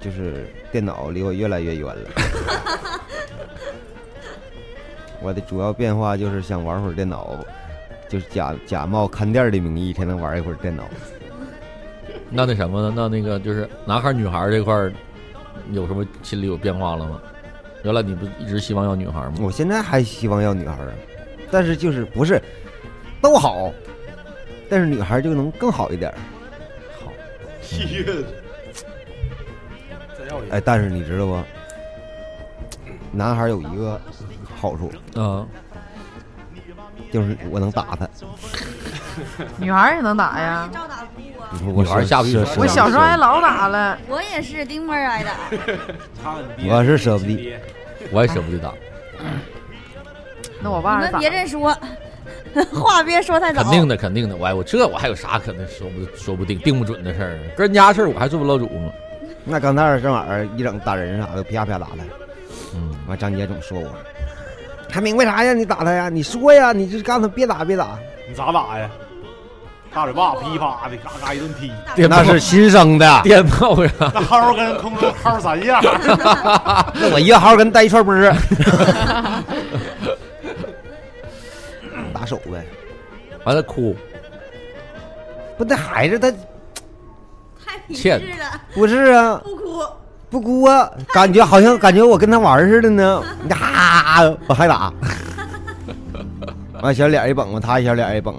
[0.00, 2.08] 就是电脑离我越来越远了。
[5.20, 7.36] 我的主要变化就是想玩会儿电脑，
[8.08, 10.84] 就是假假冒看店儿的名义才能玩一会儿电脑。
[12.30, 12.92] 那那什么呢？
[12.96, 14.90] 那那个就是男孩儿女孩儿这块儿
[15.72, 17.20] 有什么心里有变化了吗？
[17.84, 19.34] 原来你不一直希望要女孩吗？
[19.40, 20.92] 我现在还希望要女孩啊，
[21.50, 22.42] 但是就是不是
[23.22, 23.72] 都好，
[24.68, 26.18] 但是女孩就能更好一点儿。
[27.62, 28.04] 七月，
[30.18, 30.56] 再要一个。
[30.56, 31.40] 哎，但是你知道不？
[33.12, 34.00] 男孩有一个
[34.56, 35.46] 好处，啊，
[37.12, 38.08] 就是我能打他。
[39.56, 41.48] 女孩也能打呀，照打不误啊。
[41.74, 43.98] 我女孩下不去手我小时候还老打了。
[44.08, 45.32] 我也是丁妹儿挨打，
[46.68, 47.58] 我是舍不得
[48.12, 48.72] 我也舍不得打，
[50.60, 51.76] 那我爸你们别这说，
[52.72, 53.62] 话别说太早。
[53.62, 54.36] 肯定的，肯定的。
[54.36, 57.42] 我哎我这我还有啥可能说不说不定定不准的事儿啊？
[57.56, 58.92] 跟人家事儿我还做不了主吗？
[59.44, 62.04] 那钢蛋儿这玩意儿一整打人啥的，啪啪打的。
[62.74, 63.90] 嗯，完，张姐总说我，
[64.90, 65.52] 还明白啥呀？
[65.52, 66.08] 你打他呀？
[66.08, 66.72] 你说呀？
[66.72, 67.98] 你就告诉他别打别打。
[68.28, 68.88] 你咋打呀？
[69.90, 75.82] 大嘴巴噼啪的，嘎嘎一顿踢，电那是新生的，电炮呀，那号跟空中薅三样，
[76.94, 78.36] 那我一个号跟带一串波儿，
[82.14, 82.64] 打手呗。
[83.44, 83.96] 完了哭，
[85.56, 89.82] 不，那孩子他太皮欠了，不是啊，不哭。
[90.30, 93.22] 不哭啊，感觉好像感觉我跟他玩似的呢。
[93.50, 94.92] 啊，我还打，
[96.82, 98.34] 完小脸一绷嘛，他小脸一绷，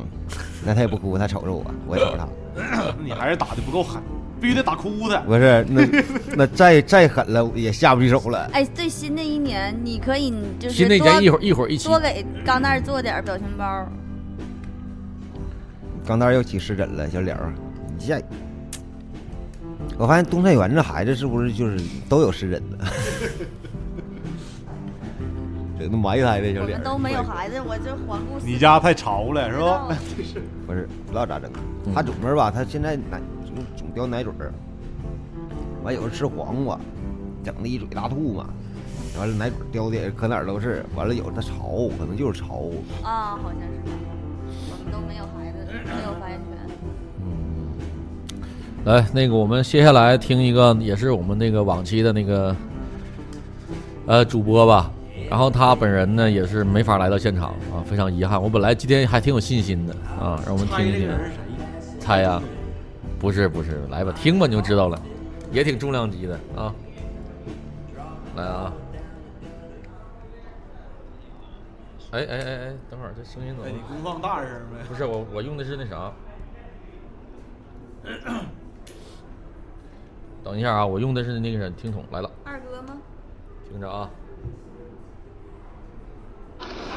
[0.66, 2.28] 那他也不哭，他瞅着我，我也瞅着他。
[3.04, 4.02] 你还是打的不够狠，
[4.42, 5.18] 必须得打哭他。
[5.20, 5.88] 不是，那
[6.36, 8.50] 那再再狠了也下不去手了。
[8.52, 13.88] 哎，对，新的一年你可以就是新的一多年一会儿一会儿一起多给钢蛋儿做点表情包。
[16.06, 17.54] 钢蛋儿又起湿疹了，小脸儿，
[17.98, 18.22] 你这，
[20.00, 22.78] 我发现东菜园这孩子是不是就是都有湿疹呢？
[25.78, 29.88] 整那埋汰的小脸儿，我们都没有孩子，我就环顾四你家太潮了是吧？
[30.66, 31.52] 不是不知道咋整。
[31.86, 34.54] 嗯他总是吧，他现在奶总总叼奶嘴儿，
[35.84, 36.80] 完有时候吃黄瓜，
[37.44, 38.50] 整的一嘴大吐嘛。
[39.18, 42.70] 完了奶嘴儿叼的也可哪儿都是，完了有的潮，可能就是潮。
[43.04, 43.82] 啊，好像是。
[44.72, 46.59] 我们都没有孩子，没有发言权。
[48.86, 52.56] 嗯，来，那个我们接下来听一个，也是我们那个往期的那个
[54.06, 54.92] 呃主播吧。
[55.30, 58.42] 然后他本人呢也是没法来到现场啊，非常遗憾。
[58.42, 61.12] 我本来今天还挺有信心的啊，让我们听一听。
[62.00, 62.42] 猜呀、
[63.20, 65.00] 不是不是，来吧，听吧你就知道了，
[65.52, 66.74] 也挺重量级的啊。
[68.36, 68.74] 来啊！
[72.12, 73.82] 哎哎哎哎，等会儿这声音怎哎，么你？
[73.88, 74.84] 功放大声呗。
[74.88, 76.12] 不是我，我用的是那啥。
[80.44, 82.98] 等一下啊，我用的是那个听筒来了，二哥吗？
[83.70, 84.10] 听着啊。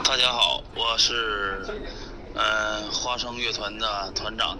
[0.04, 1.64] 大家好，我是
[2.34, 4.58] 呃花生乐团的团长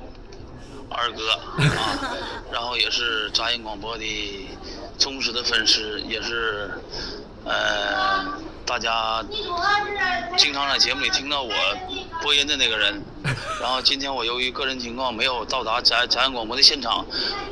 [0.90, 2.16] 二哥啊，
[2.52, 4.48] 然后也是杂音广播的
[4.98, 6.70] 忠实的粉丝，也是
[7.44, 8.24] 呃
[8.64, 9.24] 大家
[10.36, 11.52] 经常在节目里听到我
[12.22, 13.02] 播音的那个人。
[13.60, 17.04] 然后今天我由于个人情况没有到达咱咱广播的现场，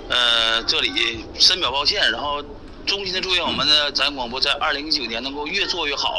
[0.08, 2.10] 呃，这里深表抱歉。
[2.10, 2.42] 然后
[2.86, 6.14] 衷心的祝愿我们的咱广播在二零一九年能够越做越好，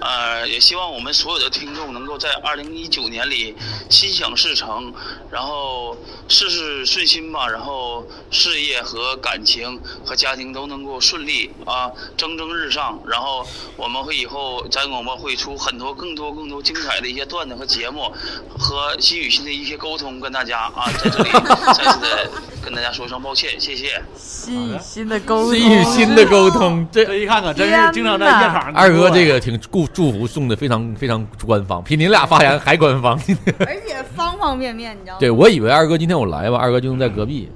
[0.00, 3.54] 呃，也希望我们所有的听众能够在二零一九年里
[3.90, 4.92] 心想事成，
[5.30, 5.96] 然后
[6.28, 12.98] 事事顺心吧，然后事业和感情和家庭都能够顺利啊，蒸蒸日上。
[13.06, 18.12] 然后我们会以后咱广播会出很多更多更多精彩的一些段子和节目，
[18.58, 21.30] 和心与心的一些沟通，跟大家啊在这里
[21.76, 22.30] 再次的
[22.64, 24.02] 跟大家说一声抱歉，谢谢。
[24.16, 28.72] 心与心的沟通，心与心的沟通，这这一看可真是经常在夜场。
[28.74, 33.18] 二哥这个挺祝祝福送的非常非常官方，比您俩发言还官方。
[33.60, 35.18] 而且方方面面，你知道吗？
[35.20, 37.50] 对我以为二哥今天我来吧，二哥就能在隔壁，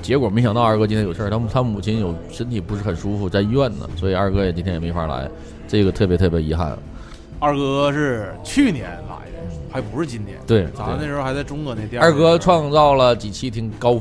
[0.00, 5.28] 结果没想到二哥今天有事儿，他们他母亲有身体不是很舒服，在医院呢，所以二哥也今天也没法来，
[5.66, 6.76] 这个特别特别遗憾。
[7.38, 10.38] 二哥是去年来的，还不是今年。
[10.46, 12.00] 对咱那时候还在中哥那店。
[12.00, 14.00] 二哥创造了几期挺高呃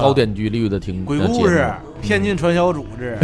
[0.00, 3.16] 高点击率的听鬼故事目、骗进传销组织，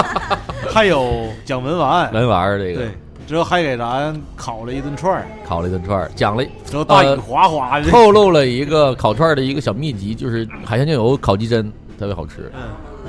[0.68, 2.12] 还有讲文玩。
[2.12, 2.88] 文玩这个对，
[3.26, 7.88] 之后还给咱烤了一顿串儿，烤了一顿串儿，讲了之后大雨呃哗哗的。
[7.92, 11.62] 透露了一个烤串儿的一个小秘籍，就是海鲜酱油烤鸡胗，
[11.98, 12.50] 特别好吃。
[12.54, 12.62] 嗯，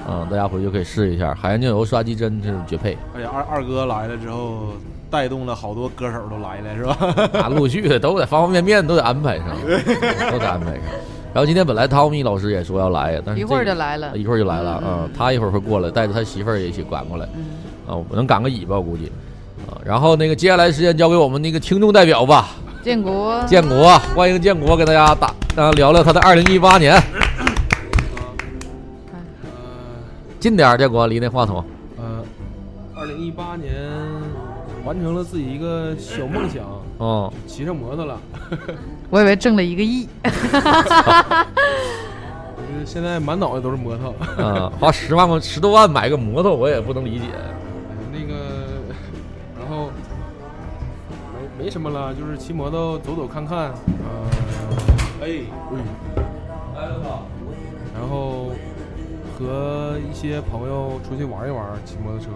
[0.07, 2.97] 嗯，大家回去可以试一下，海鲜酱油刷鸡胗这是绝配。
[3.13, 4.73] 而且二二哥来了之后，
[5.09, 7.39] 带动了好多歌手都来了，是吧？
[7.41, 9.47] 啊，陆续的都在方方面面都得安排上，
[10.31, 10.83] 都得安排上。
[11.35, 14.17] 然后今天本来汤米老师也说要来，但是一会儿就来了。
[14.17, 17.43] 一会儿就来了，嗯嗯，他一会儿会过来，带着他媳妇儿也一起赶过来，嗯，
[17.85, 19.11] 啊，我能赶个尾巴，我估计，
[19.67, 27.03] 啊，然后那个接下来时间交给我们那个听众代表吧，建国，建国，欢迎建国给大家打，大家，聊聊他的二零一八年，
[30.39, 31.61] 近点儿，建国离那话筒，
[31.97, 32.23] 呃，
[32.95, 33.73] 二零一八年
[34.85, 36.63] 完成了自己一个小梦想，
[36.97, 38.17] 哦，骑上摩托了。
[39.09, 40.07] 我以为挣了一个亿。
[42.57, 44.13] 就是现在满脑袋都是摩托。
[44.43, 47.25] 啊，花十万块十多万买个摩托，我也不能理解，
[48.11, 48.33] 那个，
[49.59, 49.89] 然后
[51.57, 54.27] 没没什么了，就是骑摩托走走看看，呃，
[55.21, 55.41] 哎，
[57.93, 58.51] 然后
[59.37, 62.27] 和一些朋友出去玩一玩，骑摩托车，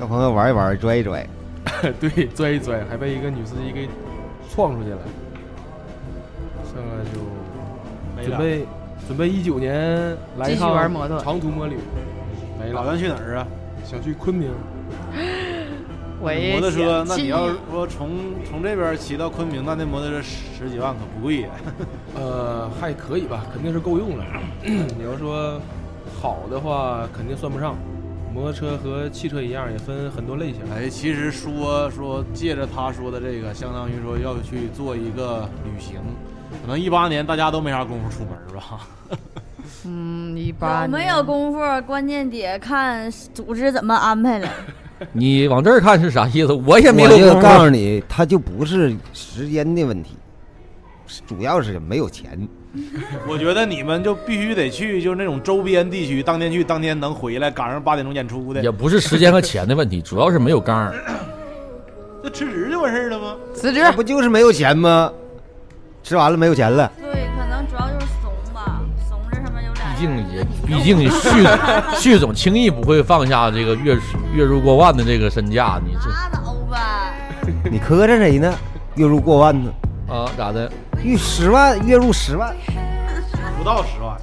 [0.00, 1.26] 和朋友玩一玩，拽一拽。
[2.00, 3.88] 对，拽一拽，还被一个女司机给
[4.54, 4.98] 撞出去了。
[6.66, 7.20] 剩下就
[8.16, 8.28] 没了。
[8.28, 8.66] 准备
[9.06, 11.78] 准备一九年来一趟玩摩托长途摩旅，
[12.58, 13.46] 没了，打算去哪儿啊？
[13.84, 14.50] 想去昆明。
[16.20, 18.10] 我也摩托车，那你要是说从
[18.48, 21.50] 从这边骑到昆明，那那摩托车十几万可不贵呀。
[22.16, 24.24] 呃，还可以吧，肯定是够用了。
[24.62, 25.60] 你要说
[26.22, 27.76] 好的话，肯定算不上。
[28.34, 30.60] 摩托车和汽车一样，也分很多类型。
[30.74, 36.00] 哎，其实说说借着他说的这个，相当于说要去做一个旅行，
[36.60, 38.80] 可能一八年大家都没啥功夫出门是吧？
[39.86, 41.58] 嗯，一八有没有功夫？
[41.86, 44.48] 关键得看组织怎么安排了。
[45.12, 46.52] 你往这儿看是啥意思？
[46.52, 50.16] 我也没我就有功夫告诉你，他就不是时间的问题，
[51.24, 52.48] 主要是没有钱。
[53.28, 60.94] 我觉得你们就必须得去，就是那种周边地区，当天去当天能回来，赶上八点钟演出的也，不是时间和钱的问题，主要是没有杆儿。
[62.22, 63.36] 这辞职就完事儿了吗？
[63.54, 63.80] 辞职？
[63.92, 65.12] 不就是没有钱吗？
[66.02, 69.94] 吃完了没有钱了，对，可能主要就是怂吧，怂这上面有俩。
[69.94, 71.46] 毕竟也，毕竟旭
[71.96, 73.96] 旭总轻易不会放下这个月
[74.34, 77.14] 月入过万的这个身价，你这拉倒吧，
[77.70, 78.52] 你磕碜谁呢？
[78.96, 79.72] 月入过万呢？
[80.14, 80.70] 啊咋的？
[81.02, 82.54] 月十万，月入十万，
[83.58, 84.16] 不到十万，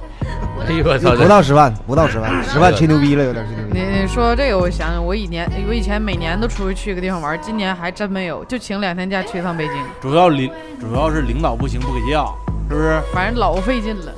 [0.66, 1.14] 哎呦我操！
[1.14, 3.78] 不到十万，不到十万，十万吹牛逼了，有点吹牛逼。
[3.78, 10.50] 你你说这个，我想想，我以前我以前每年都出去去个地方玩，今年还真没有，就请两天假去一趟北京，主要领
[10.80, 12.24] 主要是领导不行不给假，
[12.70, 12.98] 是不是？
[13.12, 14.10] 反正老费劲了。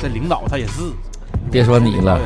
[0.00, 0.80] 这领导他也是，
[1.50, 2.18] 别说你了，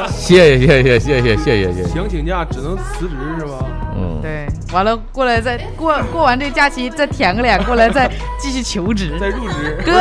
[0.08, 1.88] 谢谢谢谢谢谢谢谢谢谢。
[1.88, 3.64] 想请假只能辞职是吧？
[3.96, 9.16] 嗯，对，完了过来再过过完这假期再舔个脸过来再继续求职。
[9.20, 9.76] 再入职。
[9.84, 9.92] 哥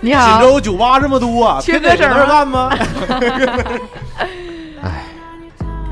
[0.00, 2.70] 你好锦，州酒吧这么多啊，缺歌手儿吗干吗？
[4.82, 5.04] 哎，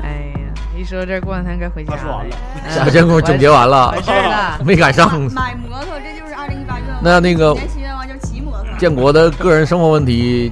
[0.03, 4.59] 哎呀，一说这过两天该回家他说完了嗯下节目总结完了完事儿了。
[4.63, 5.19] 没赶上。
[5.33, 6.97] 买摩托，这就是二零一八愿望。
[7.01, 8.65] 那那个年新愿望就骑摩托。
[8.77, 10.51] 建国的个人生活问题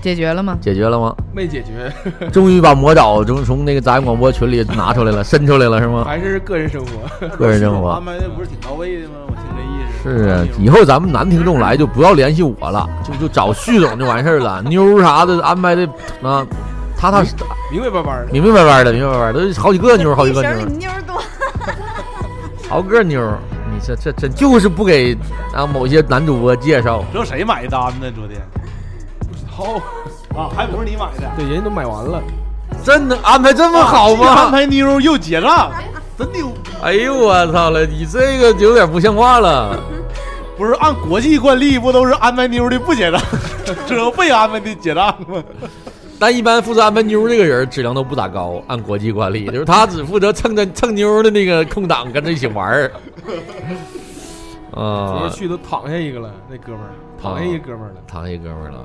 [0.00, 0.56] 解决了吗？
[0.60, 1.14] 解决了吗？
[1.32, 1.92] 没解决，
[2.30, 6.04] 终于把魔爪从从那个杂音广播群里拿出来了， 伸出来了是吗？
[6.06, 7.28] 还是个人生活。
[7.36, 9.14] 个人生活安排的不是挺到位的吗？
[9.26, 10.24] 我听这意思。
[10.24, 14.62] 是啊，以后咱们男听众来就不要联系我了，就就找旭总就完事儿了。
[14.62, 15.86] 妞啥的安排的
[16.22, 16.46] 啊，
[16.96, 17.34] 踏踏实
[17.70, 18.32] 明明白白的。
[18.32, 21.20] 明明白白的，明明白白的，都好几个妞，好几个妞妞多。
[22.68, 23.20] 好个妞。
[23.70, 25.16] 你这这真就是不给
[25.54, 28.10] 啊某些男主播介绍，知道谁买单呢？
[28.14, 28.40] 昨天
[29.58, 29.74] 好，
[30.40, 31.28] 啊，还不是你买的？
[31.36, 32.22] 对，人家都买完了。
[32.84, 34.50] 真的安排这么好吗安？
[34.52, 35.72] 排妞又结账，
[36.16, 36.52] 真牛！
[36.80, 39.76] 哎呦我操了，你这个有点不像话了。
[40.56, 43.20] 不是按国际惯例，不都是安排妞的不结账，
[43.84, 45.42] 只有被安排的结账吗？
[46.20, 52.92] 但一般负责安排妞这个人质量都不咋高，按国际惯例，就是他只负责蹭着 蹭妞的那个空档跟着一起玩儿。
[54.70, 56.90] 昨啊天，去都躺下一个了，那哥们儿
[57.20, 57.94] 躺下一哥们儿了。
[58.06, 58.84] 躺下一哥们儿了，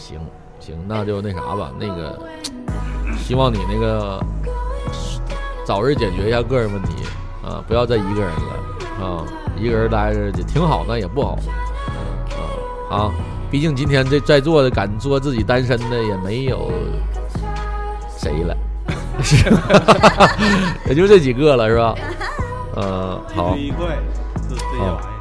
[0.00, 0.18] 行
[0.58, 2.18] 行，那就那啥吧，那个
[3.18, 4.18] 希望你那个
[5.64, 7.04] 早日解决一下个人问题
[7.44, 9.24] 啊，不要再一个人了啊，
[9.58, 11.38] 一个人待着也挺好，但也不好
[12.90, 13.12] 啊啊，
[13.50, 16.72] 毕竟今天这在座的敢说自己单身的也没有
[18.16, 18.56] 谁了，
[19.22, 20.30] 是 吧
[20.86, 21.94] 也就这几个了，是吧？
[22.76, 23.54] 呃，好。
[23.54, 24.96] 这这些玩意儿。
[24.96, 25.19] 好，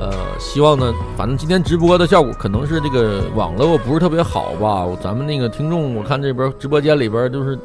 [0.00, 7.58] 呃，希望呢，反正今天直播的效果可能是这个网络不是特别好吧，咱们那个听众我看这边直播间里边就是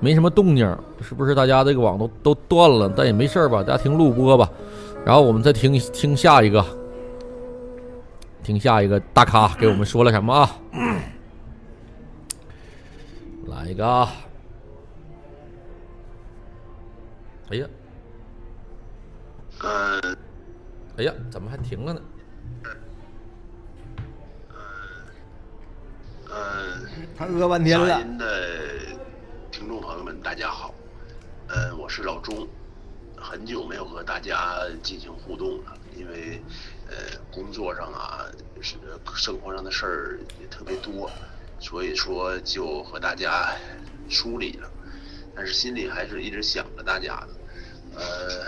[0.00, 0.68] 没什么动静，
[1.00, 2.92] 是不是大家这个网都都断了？
[2.94, 4.50] 但也没事儿吧，大家听录播吧，
[5.02, 6.62] 然后我们再听听下一个，
[8.42, 10.50] 听下一个大咖给我们说了什么啊？
[13.46, 14.12] 来一个啊！
[17.50, 17.66] 哎呀，
[20.96, 22.00] 哎呀，怎么还停了呢？
[26.30, 27.88] 嗯，他饿半天了。
[27.88, 28.78] 杂音的
[29.50, 30.72] 听众朋友们，大家好，
[31.48, 32.46] 呃，我是老钟，
[33.16, 36.40] 很久没有和大家进行互动了，因为
[36.88, 36.94] 呃
[37.32, 38.26] 工作上啊，
[38.60, 38.76] 是
[39.16, 41.10] 生活上的事儿也特别多，
[41.58, 43.52] 所以说就和大家
[44.08, 44.70] 梳理了，
[45.34, 47.28] 但是心里还是一直想着大家的，
[47.96, 48.46] 呃，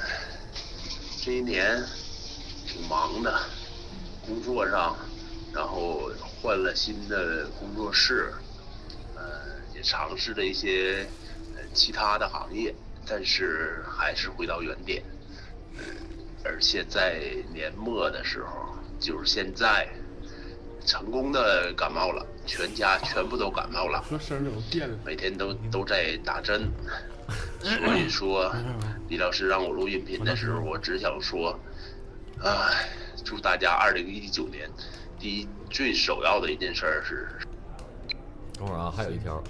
[1.25, 1.83] 这一年
[2.77, 3.41] 挺忙的，
[4.27, 4.95] 工作上，
[5.53, 8.31] 然后换了新的工作室，
[9.15, 9.23] 呃，
[9.75, 11.07] 也尝试了一些
[11.57, 12.75] 呃其他的行业，
[13.09, 15.03] 但是还是回到原点。
[15.79, 15.85] 嗯，
[16.45, 17.23] 而且在
[17.55, 19.89] 年末的时候，就是现在，
[20.85, 24.05] 成功的感冒了，全家全部都感冒了？
[25.03, 26.71] 每天都都在打针，
[27.63, 28.55] 所以说
[29.09, 31.59] 李老师让我录音频的时候，我只想说，
[32.43, 32.89] 唉，
[33.25, 34.71] 祝大家二零一九年
[35.19, 37.27] 第一最首要的一件事儿是，
[38.59, 39.43] 等会儿啊，还有一条，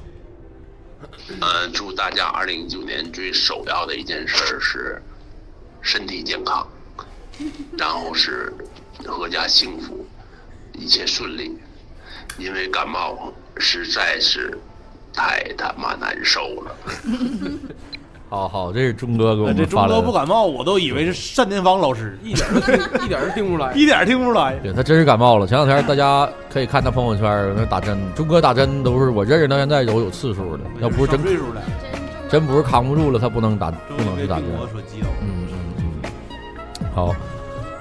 [1.40, 5.02] 嗯，祝大家二零一九年最首要的一件事儿是
[5.82, 6.66] 身体健康，
[7.76, 8.54] 然后是
[9.04, 10.06] 阖家幸福，
[10.72, 11.58] 一切顺利，
[12.38, 14.56] 因为感冒实在是
[15.12, 16.76] 太他妈难受了。
[18.28, 19.94] 好好，这是钟哥给我这钟们发来的。
[19.94, 22.74] 哥不感冒，我都以为是单田芳老师， 一点儿都听
[23.06, 23.72] 一点儿都听不出来。
[23.74, 24.54] 一点儿听不出来。
[24.62, 25.46] 对他真是感冒了。
[25.46, 31.62] 前两天大家可以看他朋友圈那打针，钟哥打针都是我认识到现在都有次数的，要不是真岁数了，
[32.28, 34.46] 真不是扛不住了，他不能打不能去打针。
[34.58, 35.06] 我所击倒。
[35.22, 36.10] 嗯嗯嗯，
[36.92, 37.14] 好，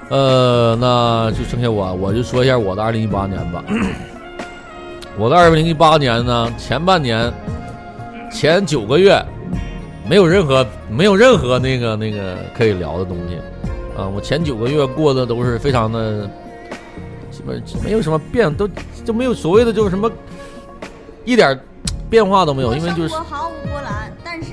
[0.10, 3.64] 呃，那就剩下我，我就说一下我的二零一八年吧。
[5.18, 7.34] 我的二零一八年呢，前半年
[8.32, 9.20] 前九个月
[10.08, 13.38] 没有任何没有任何那个那个可以聊的东西。
[13.98, 16.30] 啊，我前九个月过得都是非常的，
[17.32, 18.70] 基本没有什么变，都
[19.06, 20.12] 就没有所谓的就是什么
[21.24, 21.58] 一点
[22.10, 24.50] 变化都没有，因为就是生活毫无波澜，但是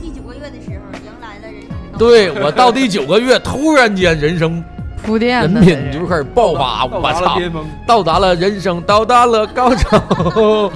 [0.00, 4.62] 第九个月的时候迎来了人生的高潮对我到第九个月，突然间人生
[5.02, 10.70] 铺垫人品就开始爆发，我操，达了巅峰，到达了人生，到达了高潮。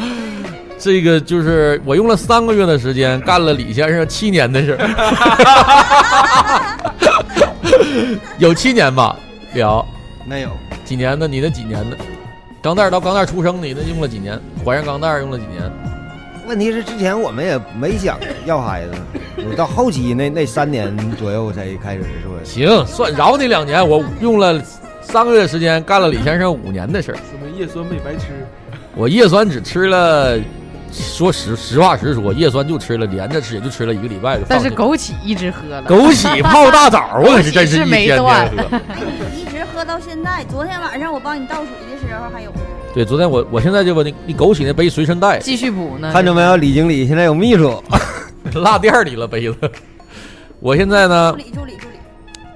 [0.84, 4.84] 这个就是我用了三个月的时间干了李先生七年的事儿，
[8.36, 9.16] 有七年吧？
[9.54, 9.82] 有
[10.26, 10.50] 没有？
[10.84, 11.26] 几年的？
[11.26, 11.96] 你那几年的？
[12.60, 14.38] 钢蛋儿到钢蛋儿出生，你那用了几年？
[14.62, 15.62] 怀上钢蛋儿用了几年？
[16.46, 18.92] 问题是之前我们也没想要孩子，
[19.38, 22.34] 我到后期那那三年左右才开始说。
[22.44, 24.62] 行，算饶你两年，我用了
[25.00, 27.14] 三个月时间干了李先生五年的事儿。
[27.14, 28.46] 说明叶酸没白吃。
[28.94, 30.38] 我叶酸只吃了，
[30.94, 34.70] 说实实话实说，叶酸就吃了，连着吃也就吃了一个礼拜就但是。
[34.70, 38.80] 枸杞一直喝了，枸杞泡大枣，我可是真是一天天喝。
[39.34, 40.44] 一直喝到现在。
[40.44, 42.56] 昨天晚上我帮你倒水的时候还有呢。
[42.94, 46.12] 对，昨天我我现在就把你你枸杞那杯随身带，继续补呢。
[46.12, 47.82] 看着没有，李经理现在有秘书，
[48.54, 49.56] 落店里了杯子。
[50.60, 51.96] 我现在呢助理助理助理，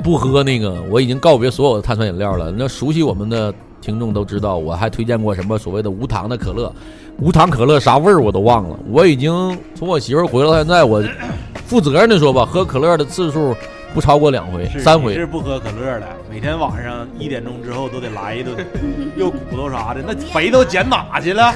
[0.02, 2.52] 不喝那个，我已经告别所有的碳酸饮料了。
[2.56, 6.72] 那熟悉我们的听众都知道，我还推荐过什么所谓的无糖的可乐，
[7.20, 8.78] 无糖可乐啥味儿我都忘了。
[8.88, 11.02] 我已经从我媳妇儿回来到现在，我
[11.66, 13.54] 负责任的说吧，喝可乐的次数
[13.92, 15.26] 不超过两回、三回你是。
[15.26, 18.54] 不喝可乐的，每天晚上一点钟之后都得来一顿，
[19.18, 21.52] 又骨头啥的，那肥都减哪去了？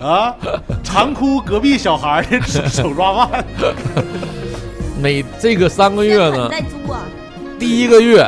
[0.00, 0.34] 啊！
[0.82, 3.44] 馋哭隔壁小孩的手手抓饭，
[5.00, 6.48] 每这个三个月呢？
[7.58, 8.24] 第一个月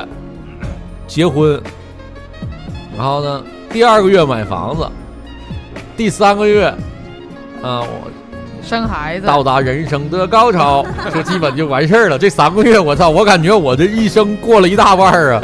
[1.07, 1.61] 结婚，
[2.97, 4.87] 然后呢，第二个月买房子，
[5.97, 6.67] 第三个月
[7.63, 8.11] 啊，我
[8.63, 10.85] 生孩子，到达人生的高潮，
[11.15, 12.19] 就基本就完事儿了。
[12.19, 15.43] 这三个月，我操，我感觉我这一生过了一大半儿啊！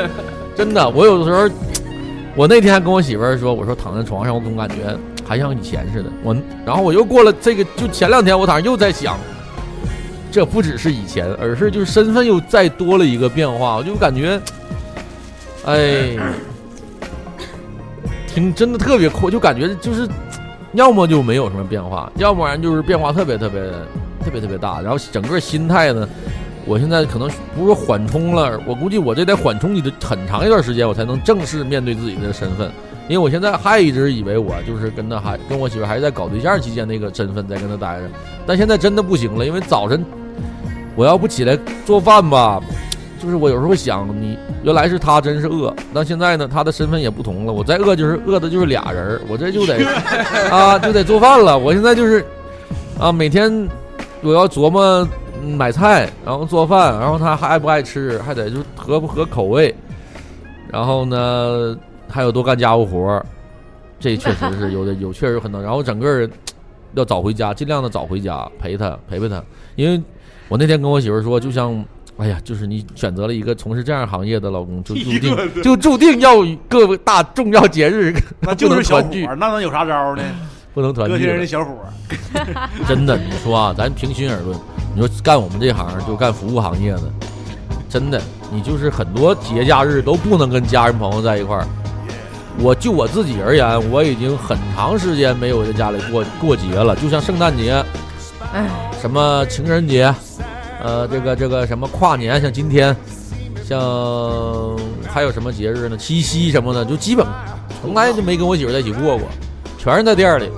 [0.56, 1.48] 真的，我有的时候，
[2.34, 4.76] 我那天还跟我媳妇儿说，我说躺在床上，我总感觉
[5.26, 6.10] 还像以前似的。
[6.22, 9.18] 我，然后我又过了这个，就前两天我早上又在想，
[10.32, 14.40] 这不只是以前，而是就是身份又再多了一个变化，我就感觉，
[15.66, 16.16] 哎，
[18.26, 20.08] 挺真的特别酷，就感觉就是。
[20.72, 23.60] 要么就没有什么变化，要不然就是变化特别特别
[24.24, 24.80] 特别特别大。
[24.80, 26.08] 然后整个心态呢，
[26.64, 32.70] 我现在可能不是缓冲了，我估计我这得缓冲你的很长一段时间，我才能正式面对自己的身份。
[33.08, 38.08] 因为我现在还一直以为我就是跟他还跟我媳妇还是在搞对象期间那个身份在跟他待着，
[38.46, 40.04] 但现在真的不行了，因为早晨
[40.94, 42.62] 我要不起来做饭吧，
[43.20, 49.84] 就是我有时候会想，你原来是他真是饿，但现在呢，他的身份也不同了，我再饿就是饿的就是俩人儿，我这就得
[50.50, 52.24] 啊就得做饭了，我现在就是
[52.98, 53.68] 啊每天
[54.22, 55.06] 我要琢磨
[55.42, 59.74] 嗯买菜，然后做饭，然后他还爱不爱吃，还得就合不合口味，
[60.70, 61.76] 然后呢
[62.08, 63.26] 还有多干家务活儿，
[63.98, 66.30] 这确实是有的 有确实有很多，然后整个人
[66.94, 69.44] 要早回家，尽量的早回家陪他陪陪他，
[69.76, 70.02] 因为
[70.48, 71.84] 我那天跟我媳妇儿说，就像。
[72.20, 80.22] 哎呀，就是你选择了一个从事这样行业的老公，就 注定就注定要与各个大重要节日 那不就是小伙能团聚，儿，那能有啥招呢？
[80.74, 81.38] 不能团聚了。
[81.38, 81.88] 的小伙儿，
[82.86, 84.56] 真的，你说啊，咱平心而论，
[84.94, 87.10] 你说干我们这行就干服务行业的，
[87.88, 88.20] 真的，
[88.52, 91.66] 你就是很多节假日都不能跟家人朋友在一块儿。
[92.58, 97.82] 我就我自己而言，我已经很长时间没有在家里过过节了，就像圣诞节、
[98.52, 98.68] 哎，
[99.00, 100.14] 什么情人节，
[100.82, 102.96] 呃，这个这个什么跨年，像今天，
[103.64, 103.78] 像
[105.06, 105.96] 还有什么节日呢？
[105.96, 107.26] 七夕什么的，就基本
[107.82, 109.28] 从来就没跟我媳妇在一起过过，
[109.78, 110.50] 全是在店里。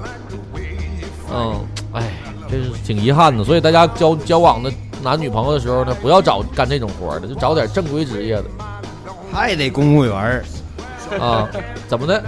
[1.34, 1.60] 嗯，
[1.92, 2.12] 哎，
[2.48, 3.42] 这是挺遗憾的。
[3.42, 8.44] 所以大家交交往的男女朋友的时候呢，不要找干这种活儿的，就找点正规职业的
[9.32, 10.44] 还得公务员儿。
[11.18, 11.48] 啊。
[11.88, 12.22] 怎么的？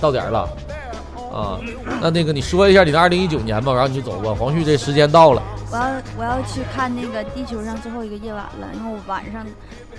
[0.00, 0.48] 到点儿了
[1.32, 1.58] 啊？
[2.00, 4.34] 那那个你说一下你的二零一九年吧，然后你就走吧。
[4.38, 5.42] 黄旭，这时间到了。
[5.70, 9.44] 我要我要去看那个地球上最后一个夜晚了，因为我晚上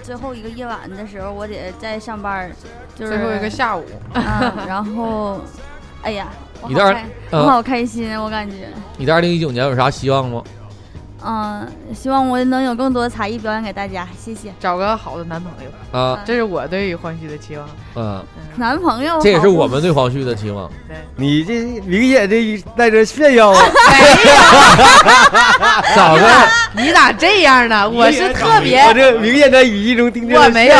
[0.01, 2.49] 最后一个夜晚的时候，我得在上班，
[2.95, 4.23] 就是最后一个下午，嗯，
[4.65, 5.41] 然后，
[6.01, 6.27] 哎呀，
[6.61, 10.41] 我好开，我呃好开心，我感觉，你在二零一九年有啥希望吗？
[11.25, 14.53] 嗯，希望我能有更多的才艺表演给大家，谢谢。
[14.59, 17.67] 找个好的男朋友，啊，这是我对于黄旭的期望。
[17.95, 18.23] 嗯，
[18.55, 20.69] 男朋友，这也是我们对黄旭的期望。
[20.87, 23.61] 对，你这明显这在这炫耀啊！
[25.95, 26.47] 咋的？
[26.77, 27.89] 你咋这样呢？
[27.89, 30.75] 我是特别，我这明显在语气中听见了我没有，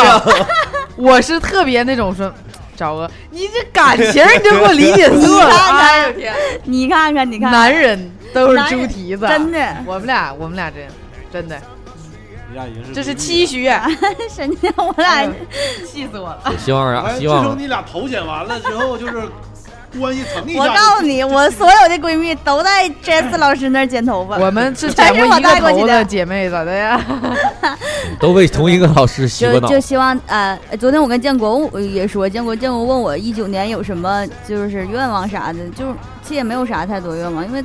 [0.96, 2.32] 我是特别那种说，
[2.76, 5.50] 找个你这感情你就给我理解错了。
[5.50, 6.32] 看看哎呦天，
[6.62, 10.86] 你看看，你看，男人都是猪蹄子，真的，我们俩，我们俩真
[11.32, 11.56] 真的，
[12.52, 13.70] 人家已经是这是期许，
[14.30, 15.24] 神经，我俩
[15.86, 16.52] 气死我了。
[16.58, 17.02] 希望啥？
[17.02, 19.14] 哎，希望自从你俩头剪完了之后，就是
[19.98, 20.60] 关系层一下。
[20.60, 24.36] 我告诉你，我所有的闺蜜都在 Jess 老师那儿剪头发。
[24.36, 26.04] 我们是全是我剪过一个头的带过去的。
[26.04, 27.00] 姐妹，咋的呀？
[28.20, 29.68] 都为同一个老师洗过脑。
[29.68, 37.62] 就就希望呃，昨天我跟建国也说，建国建国问我一九年有什么就是愿望啥的，就是其实也没有啥太多愿望，因为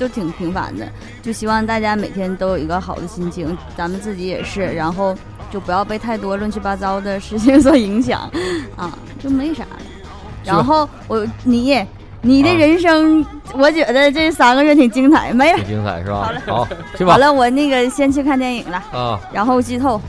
[0.00, 0.88] 就挺平凡的，
[1.20, 5.14] 就希望大家每天都有一个好的心情，咱们自己也是，然后
[5.50, 8.22] 就不要被太多乱七八糟的事情 所影响，
[8.76, 9.76] 啊，就没啥了。
[10.42, 11.84] 然后我你
[12.22, 13.22] 你的啊人生，
[13.52, 15.66] 我觉得这三个月挺精彩，没了挺。
[15.66, 16.40] 精彩是吧好了？
[16.46, 17.18] 好，去吧好。
[17.18, 20.00] 了，我那个先去看电影了，啊，然后剧透。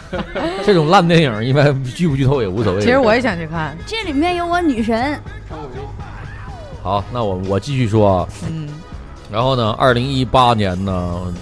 [0.64, 2.80] 这种烂电影一般剧不剧透也无所谓。
[2.80, 5.20] 其实我也想去看，这里面有我女神，
[6.82, 8.28] 好，那我我继续说啊。
[8.50, 8.68] 嗯，
[9.32, 11.34] 然后呢，二零一八年呢，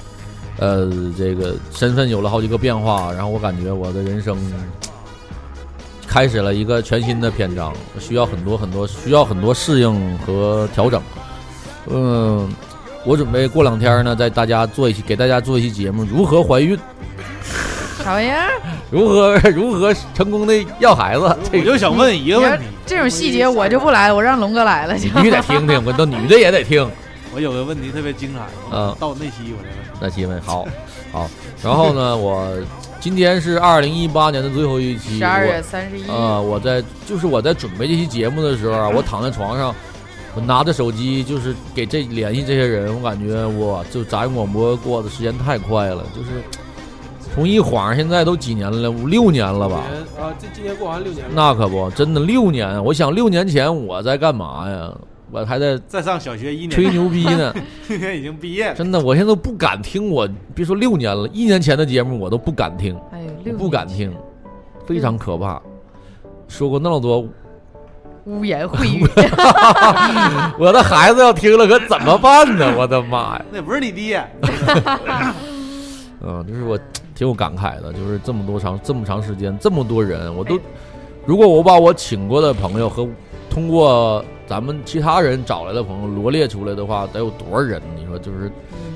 [0.59, 0.89] 呃，
[1.19, 4.39] 这个身份有了好几个变化，然后我感觉我的人生
[6.07, 11.03] 开始了一个全新的篇章，需要很多很多需要很多适应和调整。
[11.89, 12.49] 嗯，
[13.05, 16.79] 我准备过两天呢，在大家做一期给大家做一期节目，如何怀孕，
[18.05, 18.51] 啥玩意儿？
[18.91, 21.37] 如何如何成功的要孩子。
[21.51, 25.07] 这个我就想问一个问题，这种细节我就不来了，我让龙哥来了就。
[25.07, 26.89] 你必须得听听，我都女的也得听。
[27.35, 28.41] 我有个问题特别精彩，
[28.73, 30.01] 嗯到那期我再问。
[30.01, 30.67] 那期问好，
[31.13, 31.31] 好，
[31.63, 32.53] 然后呢，我
[32.99, 39.75] 今天是二零一八年的最后一期，十二月三十一，啊、我在就是我在准备这期节目的时候啊，我躺在床上，
[40.35, 46.43] 我拿着手机就是给这联系这些人，我感觉我，就杂音广播过的时间太快了，就是
[47.33, 49.85] 从一晃现在都几年了，五六年了吧？
[50.21, 51.33] 啊，这今年过完六年了。
[51.33, 52.83] 那可不，真的六年。
[52.85, 54.93] 我想六年前我在干嘛呀？
[55.33, 57.55] 我还在在上小学一年，吹牛逼呢。
[57.87, 58.75] 今年已经毕业了。
[58.75, 64.13] 真的，我现在都不敢听我，别说六年了，一年前的节目我都不敢听，哎呦，不敢听，
[64.87, 65.61] 非常可怕。
[66.49, 67.25] 说过那么多，
[68.25, 69.07] 污言秽语，
[70.59, 72.75] 我的孩子要听了可怎么办呢？
[72.77, 73.45] 我的妈呀！
[73.53, 74.25] 那不是你爹，
[76.23, 76.77] 嗯，就是我
[77.15, 80.59] 挺有感慨的，就是这么多长这么长时间，这么多人，我都，
[81.25, 83.09] 如果我把我请过的朋友和
[83.49, 87.81] 通过咱们其他人找来的朋友罗列出来的话，得有多少人？
[87.95, 88.51] 你说就是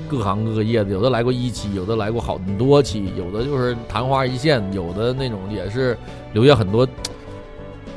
[0.05, 5.97] 各行各业的，有的来过一期，有的来过好很多期，有的就是昙花一现，有的那种也是
[6.33, 6.85] 留下很多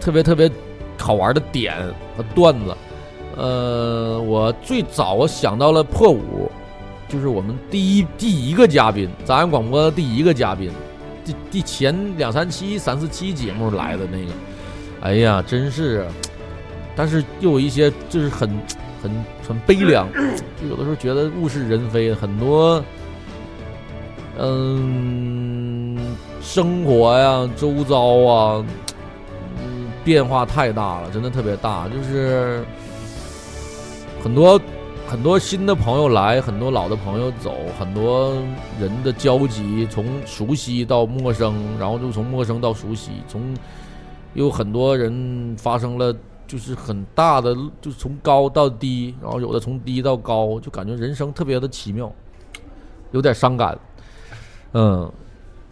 [0.01, 0.49] 特别特别
[0.97, 1.75] 好玩的点
[2.17, 2.77] 和段子。
[3.37, 6.49] 呃，我最早我想到了破五，
[7.09, 10.71] 就是我们第一第一个嘉宾，杂音广播的第一个嘉宾，
[11.25, 14.33] 第第前两三期、三四期节目来的那个，
[15.01, 16.07] 哎呀，真是，
[16.99, 18.51] 但是又有一些就是很
[19.01, 20.09] 很很悲凉，
[20.61, 22.83] 就有的时候觉得物是人非，很多，
[24.37, 25.97] 嗯，
[26.43, 28.65] 生活呀、周遭啊，
[29.59, 32.65] 嗯，变化太大了，真的特别大，就是
[34.21, 34.61] 很多
[35.07, 38.35] 很多新的朋友来，很多老的朋友走，很多
[38.81, 43.55] 人的交集从熟悉到陌生，然后就从陌生到熟悉，从
[44.35, 46.13] 有很多人发生了
[46.49, 52.11] 就是很大的，就是从高到低，然后有的从低到高，就感觉人生特别的奇妙，
[53.13, 53.79] 有点伤感。
[54.73, 55.09] 嗯，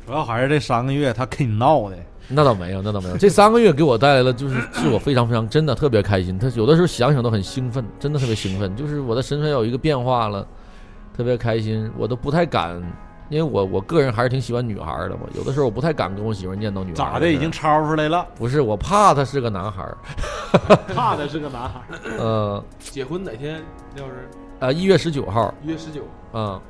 [0.07, 1.97] 主要还是这三个月他跟你闹的，
[2.29, 3.17] 那倒没有，那倒没有。
[3.17, 6.39] 这三个月给我带来了，就是是我非常非常真的特别开心。
[6.39, 8.77] 他有的时候想想都很兴奋，真的特别兴奋。
[8.77, 10.47] 就是我的身份有一个变化了，
[11.17, 11.91] 特别开心。
[11.97, 12.83] 我都不太敢，
[13.29, 15.23] 因为我我个人还是挺喜欢女孩的嘛。
[15.35, 16.95] 有的时候我不太敢跟我媳妇儿念叨女孩。
[16.95, 17.31] 咋的？
[17.31, 19.99] 已经抄出来了，不是，我怕他是个男孩儿。
[20.95, 21.81] 怕他是个男孩。
[22.19, 23.63] 呃结婚哪天？
[23.95, 24.29] 廖老师，
[24.61, 26.03] 呃，一月十九号，一月十九。
[26.33, 26.61] 嗯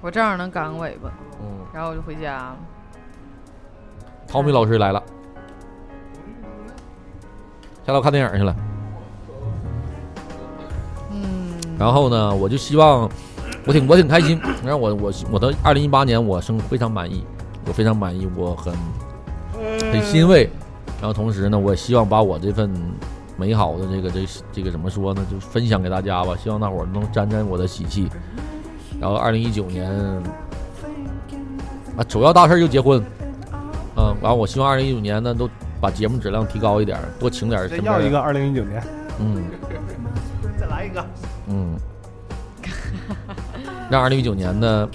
[0.00, 2.56] 我正好能赶个尾巴，嗯，然后我就回家了。
[4.28, 5.02] 陶米老师来了，
[7.86, 8.54] 下楼看电影去了。
[11.10, 13.08] 嗯，然后呢，我就希望，
[13.66, 14.40] 我挺我挺开心。
[14.62, 17.24] 然后我我我的二零一八年我生非常满意，
[17.66, 18.72] 我非常满意，我很
[19.92, 20.48] 很欣慰。
[21.00, 22.70] 然后同时呢，我也希望把我这份
[23.36, 26.36] 美好的这个这个这个怎么说呢，就分享给大家吧。
[26.36, 28.08] 希望大伙儿能沾沾我的喜气。
[29.00, 29.90] 然后二零一九年
[31.96, 33.02] 啊，主要大事就结婚。
[33.96, 35.48] 嗯，完了，我希望二零一九年呢，都
[35.80, 38.82] 把节目质量提高一点，多请点儿再要一个二零一九年，
[39.20, 39.44] 嗯。
[40.58, 41.04] 再来一个。
[41.48, 41.76] 嗯，
[43.90, 44.88] 让二零一九年呢，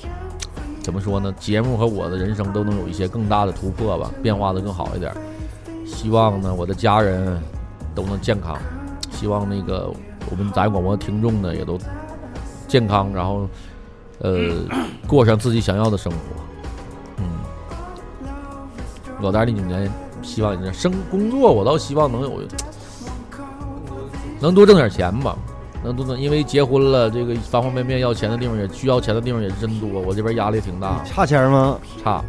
[0.81, 1.31] 怎么说呢？
[1.39, 5.13] 节目和我的人生都能有一些更大的突破吧，变化的更好一点。
[5.85, 7.41] 希望呢，我的家人
[7.93, 8.57] 都能健康，
[9.11, 9.91] 希望那个
[10.29, 11.77] 我们杂音广播听众呢也都
[12.67, 13.47] 健康，然后
[14.19, 14.55] 呃
[15.07, 16.17] 过上自己想要的生活。
[17.17, 17.25] 嗯，
[19.21, 22.41] 我在二零一九年希望也是生工作，我倒希望能有
[24.39, 25.37] 能多挣点钱吧，
[25.83, 31.77] 能都能，因为结婚了，这个方方面面要钱的地方也需要钱的地方也是真多，我这边压力挺大，差钱吗？
[32.03, 32.23] 差，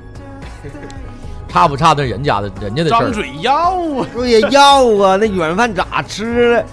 [1.49, 5.17] 差不差那人家的人家的事儿，张嘴要啊，说也要啊？
[5.17, 6.65] 那软饭咋吃了？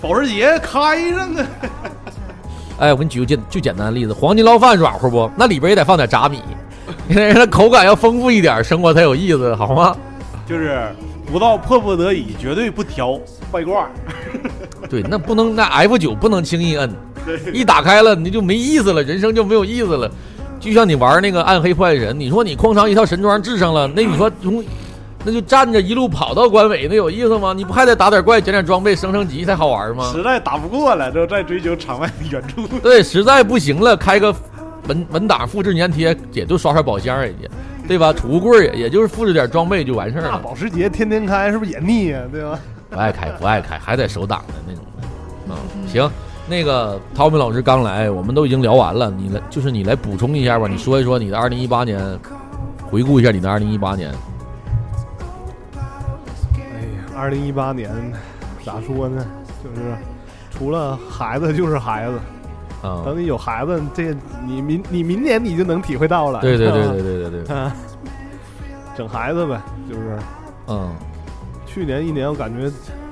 [0.00, 1.46] 保时捷开上啊，
[2.78, 5.30] 哎，我给你举个简最简单的例子，黄金捞饭软乎不？
[5.36, 6.42] 那里边也得放点炸米，
[7.08, 9.96] 让它口感要丰富一点，生活才有意思，好吗？
[10.46, 10.86] 就是
[11.32, 13.18] 不到迫不得已，绝对不挑
[13.50, 13.88] 外挂。
[14.90, 16.90] 对，那不能那 F 九不能轻易摁，
[17.52, 20.10] 一打开了你就没意思了，人生就没有意思了。
[20.60, 24.64] 就像你玩那个暗黑破坏神，你说你哐当一套神装制上了，那你说从
[25.24, 27.52] 那就站着一路跑到关尾，那有意思吗？
[27.56, 30.10] 你不还得打点怪、捡点装备、升升级才好玩吗？
[30.12, 32.66] 实在打不过了，就再追求场外援助。
[32.78, 34.34] 对，实在不行了，开个
[34.86, 37.48] 文文档复制粘贴，也就刷刷宝箱，人家
[37.88, 38.12] 对吧？
[38.12, 40.30] 储物柜也也就是复制点装备就完事儿了。
[40.32, 42.20] 那保时捷天天开，是不是也腻呀？
[42.30, 42.58] 对吧？
[42.90, 45.08] 不爱开， 不爱开，还得手挡的那种的。
[45.48, 45.54] 嗯、
[45.86, 46.10] 行，
[46.48, 52.00] 那个涛明老师刚来，我们都已经聊完了，你来就是你来补充一下吧，你说一说你的二零一八年，
[52.90, 54.12] 回顾一下你的二零一八年。
[56.54, 57.90] 哎呀，二零一八年
[58.64, 59.24] 咋说呢？
[59.62, 59.94] 就是
[60.50, 62.18] 除了孩子就是孩子。
[62.82, 64.14] 啊、等你有孩子，这
[64.46, 66.40] 你明你明年你就能体会到了。
[66.42, 67.56] 对对对对对对对。
[67.56, 67.74] 啊，
[68.94, 69.58] 整孩子呗，
[69.88, 70.18] 就是。
[70.66, 70.94] 嗯。
[71.74, 72.70] 去年一年我感觉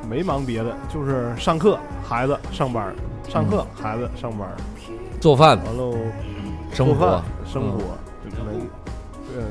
[0.09, 1.77] 没忙别的，就是上课、
[2.09, 2.95] 孩子、上班，
[3.29, 4.49] 上课、嗯、孩子、上班，
[5.21, 5.99] 做饭，完了，
[6.73, 7.79] 生活、做饭生活，
[8.25, 8.55] 就可能
[9.35, 9.43] 呃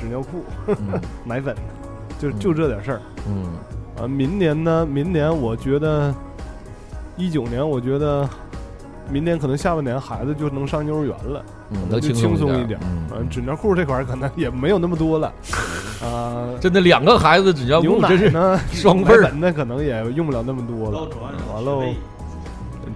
[0.00, 1.54] 纸尿裤、嗯、 奶粉，
[2.18, 3.02] 就就这点事儿。
[3.28, 3.44] 嗯。
[4.02, 4.86] 啊，明年呢？
[4.86, 6.14] 明年我觉得，
[7.18, 8.26] 一九年我觉得。
[9.10, 11.44] 明年可能下半年孩子就能上幼儿园了，
[11.74, 12.78] 嗯，能轻松一点。
[13.16, 15.32] 嗯，纸尿裤这块可能也没有那么多了，
[16.02, 21.08] 啊，真的两个孩子纸尿裤，这是呢 双份儿，那可能也用不了那么多了。
[21.54, 21.82] 完喽，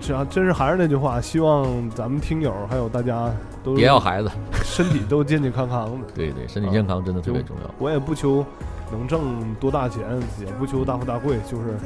[0.01, 3.31] 这真是还是那句话，希望咱们听友还有大家
[3.64, 4.31] 都别要孩子，
[4.64, 6.07] 身体都健健康康的。
[6.14, 7.74] 对对，身体健康真的特别重要。
[7.79, 8.45] 我也不求
[8.91, 10.03] 能挣多大钱，
[10.41, 11.76] 也不求大富大贵，就是。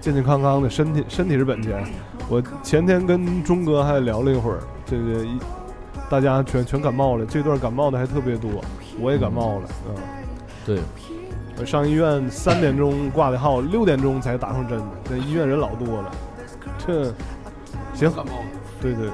[0.00, 1.84] 健健康康的身体，身体是本钱。
[2.28, 5.36] 我前天跟钟哥还聊了一会儿，这个一
[6.10, 8.50] 大家全全感冒了，这段感冒的还特别多，
[9.00, 9.94] 我也感冒了，嗯，
[10.64, 10.78] 对，
[11.58, 16.10] 我上医院三点钟挂的号，六点钟才打上针，这医院人老多了，
[16.78, 17.04] 这
[17.94, 18.32] 行，感冒，
[18.80, 19.08] 对对，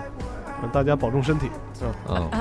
[0.73, 1.49] 大家保重身体，
[2.09, 2.29] 嗯。
[2.33, 2.41] 嗯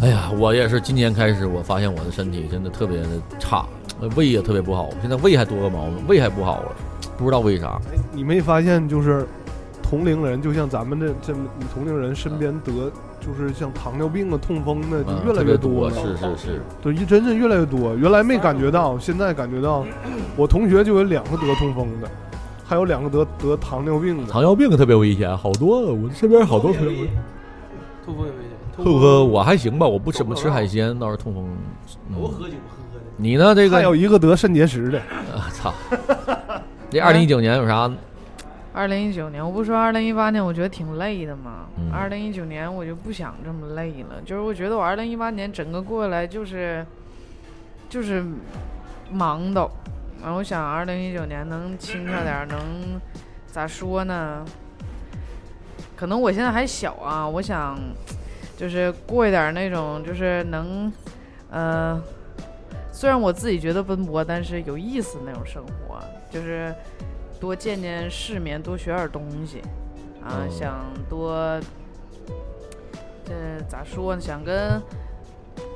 [0.00, 3.08] 哎呀，我也是今年开始，我发现我的身体真的特别的
[3.38, 3.66] 差。
[4.14, 6.72] 胃也特别不好，现在胃还多个毛病，胃还不好了，
[7.16, 7.80] 不知道为啥。
[8.12, 9.26] 你没发现就是
[9.88, 11.32] 同龄人，就像咱们这这
[11.72, 12.72] 同龄人身边得
[13.20, 15.94] 就是像糖尿病啊、痛风的就越来越多了。
[15.94, 17.96] 是是是，对，真是越来越多。
[17.96, 19.86] 原来没感觉到，现在感觉到。
[20.36, 22.08] 我同学就有两个得痛风的，
[22.64, 24.30] 还有两个得得糖尿病的。
[24.30, 27.06] 糖尿病特别危险，好多我身边好多朋友。
[28.04, 28.84] 痛风也危险。
[28.84, 31.44] 痛风我还行吧，我不怎么吃海鲜，倒是痛风。
[32.14, 32.76] 我喝酒喝。
[33.16, 33.54] 你呢？
[33.54, 34.98] 这个还有一个得肾结石的，
[35.34, 35.74] 啊操！
[36.88, 37.90] 这二零一九年有啥？
[38.78, 41.66] 二零一九年，我不说二零一八年，我觉得挺累的嘛。
[41.76, 46.86] 嗯二零一九年我就不想这么累了，就是我觉得我二零一八年整个过来就是
[47.88, 48.24] 就是
[49.10, 49.68] 忙的，
[50.22, 53.00] 然后我想二零一九年能轻快点，能
[53.48, 54.44] 咋说呢？
[55.96, 57.76] 可能我现在还小啊，我想
[58.56, 60.92] 就是过一点那种，就是能，
[61.50, 62.00] 呃。
[62.92, 66.74] 虽然我自己觉得奔波，但是有意思那种生活，就是
[67.40, 69.60] 多见见世面，多学点东西，
[70.22, 71.60] 啊，嗯、想多，
[73.24, 73.32] 这
[73.68, 74.20] 咋说呢？
[74.20, 74.80] 想跟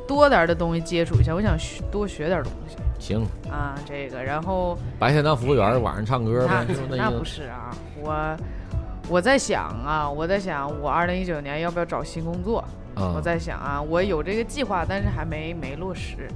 [0.07, 2.77] 多点的东西接触一下，我想学多学点东西。
[2.99, 6.67] 行啊，这个，然后白天当服务员，晚上唱歌呗。
[6.89, 8.37] 那 那不是啊，我
[9.09, 12.65] 我在想啊，我在想，我二零一九年要不要找新工作？
[12.97, 16.29] 嗯、我在想啊，我有这个计划，但是还没没落实。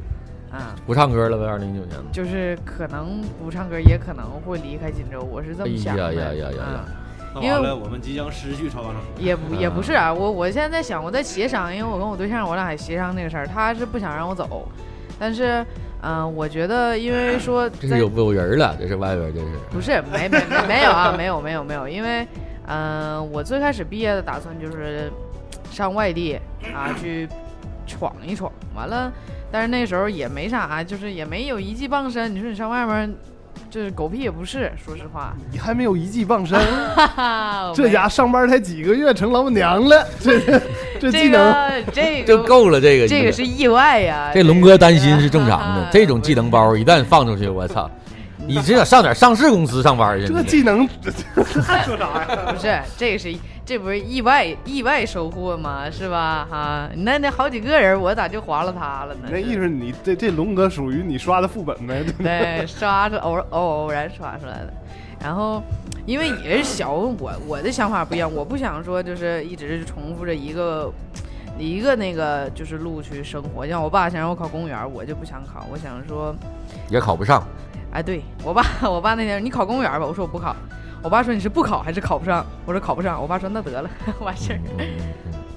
[0.57, 1.99] 啊，不唱歌了呗，二零一九年。
[2.11, 6.07] 就是可能不唱歌，也可能会离开锦州，我是这么想的。
[6.07, 6.85] 哎呀呀呀呀呀！
[7.43, 8.99] 因为我们即将失去超纲手。
[9.19, 14.67] 也不也不是啊，我我现在在想，我在协商，因为我跟我对象，我俩还协商这个事儿，他是不想让我走，
[15.19, 15.63] 但是，
[16.01, 19.49] 嗯、呃，我觉得因为说这是有有人了，这是外边这是。
[19.71, 22.27] 不是，没没没没有啊， 没有没有没有，因为，
[22.69, 25.13] 嗯、呃，我最开始毕业的打算就是
[25.71, 26.41] 上外地
[26.75, 27.29] 啊去
[27.87, 29.13] 闯一闯，完了。
[29.51, 32.35] 但是那时候也没啥，就是也没有一技傍身。
[32.35, 33.15] 你说你上外面，
[33.71, 35.35] 就是狗屁也不是，说实话。
[35.51, 36.59] 你还没有一技傍身，
[37.75, 40.41] 这家上班才几个月成老板娘了， 这
[41.01, 41.55] 这技能
[41.93, 42.81] 这就够了。
[42.81, 44.31] 这个这个是意外呀。
[44.35, 47.91] 这龙哥担心是正常的，这种技能包一旦放出去，我操，
[48.47, 50.27] 你这上点上市公司上班去。
[50.33, 50.87] 这技能
[51.63, 52.53] 还说啥呀？
[52.53, 53.35] 不是，这个是
[53.67, 55.91] 这不是意外意外收获吗？
[55.91, 56.47] 是吧？
[56.49, 59.29] 哈，那那好几个人，我咋就划了他了呢？
[59.29, 62.05] 那意思你这这龙哥属于你刷的副本呗？
[62.05, 62.65] 对不对？
[62.65, 64.73] 刷着偶偶偶然刷出来的。
[65.21, 65.61] 然后，
[66.07, 70.93] 因为也是小，我我的想法不一样，我不想说就是一直重复着一个
[71.59, 73.67] 一个那个就是路去生活。
[73.67, 76.33] 像我爸想让我考公务员，我就不想考，我想说，
[76.89, 77.43] 也考不上。
[77.91, 80.55] 哎，对我爸， 我爸那天你考公务员吧，我说我不考。
[81.07, 82.45] 我爸说你是不考还是考不上？
[82.65, 83.23] 我说考不上。
[83.23, 83.89] 我爸说那得了，
[84.19, 84.61] 完事儿。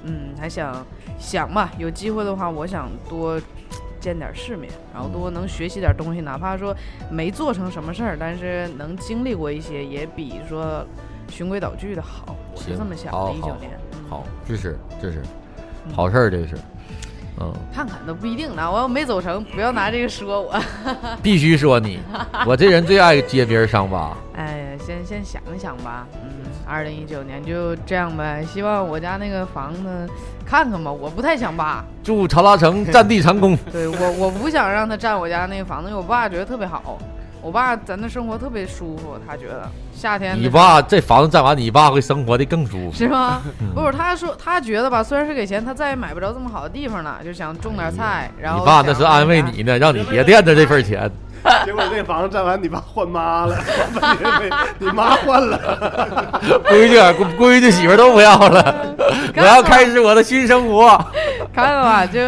[0.04, 0.86] 嗯，还想
[1.18, 3.42] 想吧，有机会的话，我想多
[4.00, 6.72] 见点世面，然后多能学习点东西，哪怕说
[7.10, 10.86] 没做成什么事儿，但是能经历过一些，也比说
[11.30, 12.36] 循规蹈矩的好。
[12.54, 13.32] 我是这么想的。
[13.32, 13.72] 一九年，
[14.08, 15.24] 好，支持支持，
[15.96, 16.56] 好事儿这是。
[17.42, 18.70] 嗯，看看都不一定呢。
[18.70, 20.62] 我要没走成，不要拿这个说我。
[21.24, 22.00] 必须说你，
[22.46, 24.16] 我这人最爱揭别人伤疤。
[24.36, 24.49] 哎呀，
[24.90, 26.08] 先先想一想吧。
[26.24, 28.44] 嗯，二零一九年就这样呗。
[28.52, 30.10] 希望我家那个房子
[30.44, 30.92] 看看吧。
[30.92, 31.84] 我不太想扒。
[32.04, 33.56] 祝曹拉城占地成功。
[33.72, 36.98] 对我，我不想让他占我家那个房子，因为我爸觉得特别好。
[37.42, 40.36] 我爸在那生活特别舒服，他觉得夏天。
[40.38, 43.42] 你爸这房子占完，你爸会生活的更舒服，是吗？
[43.76, 48.30] 不是，他说他觉得吧，虽然是给钱，他再也买不着这么好的地方了，就想种点菜。
[48.42, 51.10] 然后你爸那是安慰你呢，让你别惦着这份钱。
[51.66, 53.56] 结果这房子占完，你爸换妈了，
[54.80, 56.98] 你妈换了，闺女、
[57.38, 58.96] 闺女媳妇都不要了，
[59.36, 60.90] 我要开始我的新生活。
[61.54, 62.20] 看看吧，就。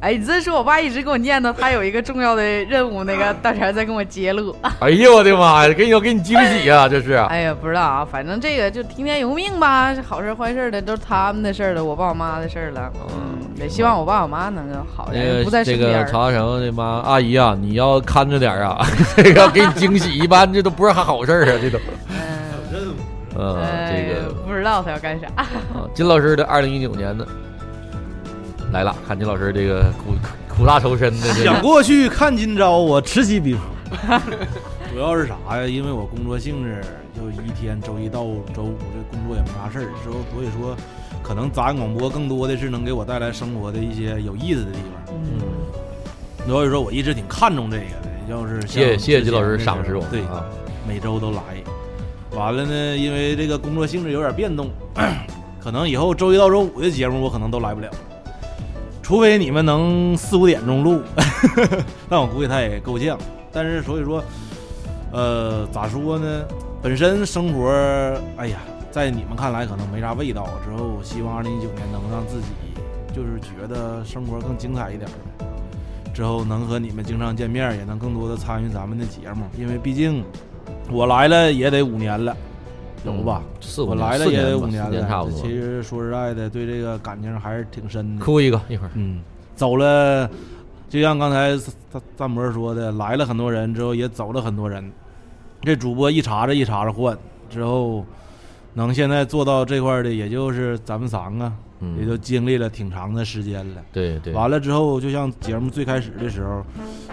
[0.00, 4.54] 哎，你这说，我爸一直给我念叨，他有一个重要的任务，那个 大钱在跟我揭露。
[4.78, 7.14] 哎呀我的妈呀，给你要给你惊喜啊，这是。
[7.14, 12.92] 哎呀，不知道啊，反正这个就听天由命吧，好事坏事的都是他们的事儿了，我爸我妈的事儿了。
[13.10, 15.92] 嗯，也希望我爸我妈能够好点，不在身边。
[15.92, 18.86] 这个曹大成的妈阿姨啊，你要看着点啊，
[19.16, 21.78] 这个给你惊喜，一般这都不是好事儿啊，这都。
[22.08, 22.94] 嗯。
[23.40, 23.56] 嗯，
[23.90, 25.26] 这个不知道他要干啥。
[25.34, 25.46] 啊，
[25.92, 27.26] 金老师的二零一九年呢？
[28.72, 30.14] 来了，看金老师这个苦
[30.48, 31.26] 苦大仇深的。
[31.42, 33.60] 想过去看今朝，我此起彼伏。
[34.92, 35.66] 主要是啥呀？
[35.66, 36.82] 因为我工作性质
[37.16, 38.20] 就一天，周一到
[38.54, 40.76] 周五这工作也没啥事儿，之后所以说，
[41.22, 45.14] 可能杂音广播更多的是能给我带来生活的一些有意思的地方。
[45.14, 45.40] 嗯。
[46.46, 50.04] 所以说我一直挺看重这个的，要是谢谢谢谢金老师赏识我。
[50.10, 50.44] 对啊，
[50.86, 51.40] 每周都来。
[52.32, 54.70] 完了呢，因为这个工作性质有点变动，
[55.58, 57.88] 可能以后周一到周五的节目我可能都来不了。
[59.08, 61.00] 除非你们能四五点钟录，
[62.10, 63.16] 但我估计他也够呛。
[63.50, 64.22] 但是所以说，
[65.10, 66.44] 呃，咋说呢？
[66.82, 67.70] 本身生活，
[68.36, 68.58] 哎呀，
[68.90, 70.46] 在你们看来可能没啥味道。
[70.62, 72.48] 之后希望二零一九年能让自己
[73.16, 75.08] 就是觉得生活更精彩一点。
[76.12, 79.46] 之后能和你们经常见面，也能更多的参与咱们的节目。
[79.58, 80.22] 因为毕竟
[80.90, 82.36] 我来了也得五年了。
[83.04, 83.42] 有吧？
[83.86, 88.24] 我来了也得五年了，其实说实在的，对这个感情还是挺深的。
[88.24, 89.22] 哭一个一会儿，嗯，
[89.54, 90.28] 走了，
[90.88, 91.56] 就像刚才
[91.90, 94.90] 赞赞博说的，来了很多人之后，也走了很多人。
[95.62, 97.16] 这主播一茬子一茬子换，
[97.48, 98.04] 之后
[98.74, 101.52] 能现在做到这块的，也就是咱们三个，
[101.98, 103.82] 也就经历了挺长的时间了。
[103.92, 104.32] 对对。
[104.32, 106.64] 完了之后，就像节目最开始的时候，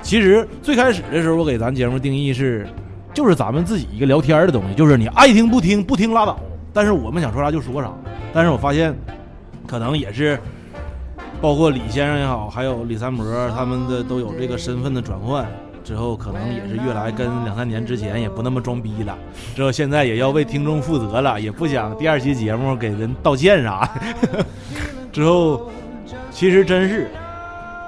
[0.02, 2.68] 其实最开始的时候，我给咱节目定义是。
[3.16, 6.38] 就是咱们自己一个聊天的东西，就是你爱听不听，不听拉倒。
[6.74, 7.90] 但是我们想说啥就说啥。
[8.34, 8.94] 但是我发现，
[9.66, 10.38] 可能也是，
[11.42, 15.48] 包括李先生也好，还有李三博他们的都有这个身份的转换
[15.82, 19.18] 之后，可能也是越来跟两三年之前也不那么装逼了。
[19.56, 23.90] 之后现在也要为听众负责了，也不想第二期节目给人道歉啥。
[25.14, 25.72] 之后，
[26.32, 27.10] 其实真是，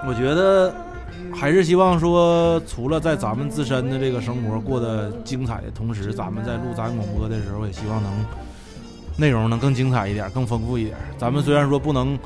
[0.08, 0.74] 我觉得。
[1.40, 8.12] 还是希望说，除了在咱们自身的这个生活过得精彩的同时，咱们在录咱广播的时候，也希望能
[9.16, 10.98] 内容能更精彩一点，更丰富一点。
[11.16, 12.18] 咱们虽然说不能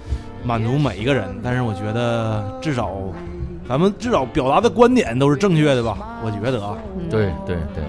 [0.45, 2.89] 满足每一个人，但是我觉得至少
[3.67, 6.21] 咱们至少表达的观点都是正确的吧？
[6.23, 6.77] 我觉得啊，
[7.09, 7.83] 对对对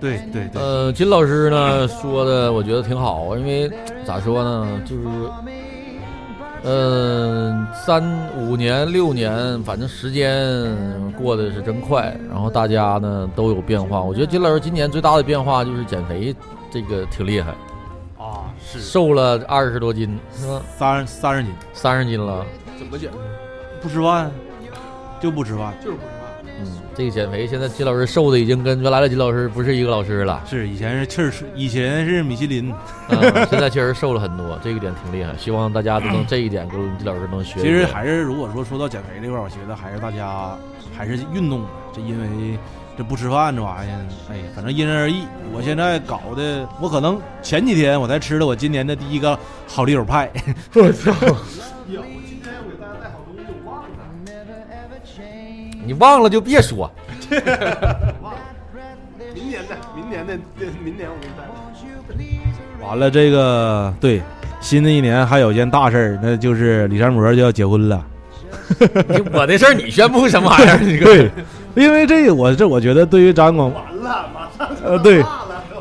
[0.00, 0.60] 对对对。
[0.60, 3.70] 呃，金老师呢说的，我觉得挺好，因为
[4.04, 5.06] 咋说呢，就是。
[6.64, 8.02] 嗯，三
[8.36, 10.74] 五年、六年，反正时间
[11.12, 12.16] 过得是真快。
[12.28, 14.00] 然后大家呢都有变化。
[14.00, 16.34] 我觉得金老师今年最大的变化就是减肥，
[16.70, 17.50] 这个挺厉害
[18.18, 20.60] 啊，是瘦了二十多斤，是吧？
[20.76, 22.44] 三三十斤，三十斤了。
[22.78, 23.10] 怎么减？
[23.80, 24.30] 不吃饭，
[25.20, 26.15] 就不吃饭，就是不吃饭。
[26.58, 30.42] 嗯，这个减肥现在金老师瘦的已经跟原来的金老师不是一个老师了。
[30.48, 32.72] 是以前是气儿，以前是米其林，
[33.50, 35.36] 现在确实瘦了很多，这个点挺厉害。
[35.36, 37.60] 希望大家都能 这一点跟金老师能学。
[37.60, 40.56] 其实还是如果说说到减肥这块儿，我觉得还是大家
[40.96, 42.58] 还是运动，这因为
[42.96, 45.26] 这不吃饭这玩意儿，哎呀，反正因人而异。
[45.52, 50.30] 我现在搞的，我可能前几天我才吃了我今年的第一个好丽友派。
[50.72, 51.12] 我操！
[55.86, 56.90] 你忘了就别说。
[59.32, 60.36] 明年的，明年的，
[60.82, 61.46] 明年我给你带。
[62.84, 64.20] 完了，这个对，
[64.60, 68.04] 新的一年还有件大事儿，那就是李山魔就要结婚了。
[69.32, 70.78] 我的事儿你宣布什么玩意儿？
[70.80, 71.30] 你 对，
[71.74, 75.22] 因为这个我这我觉得对于咱广完了，马上呃对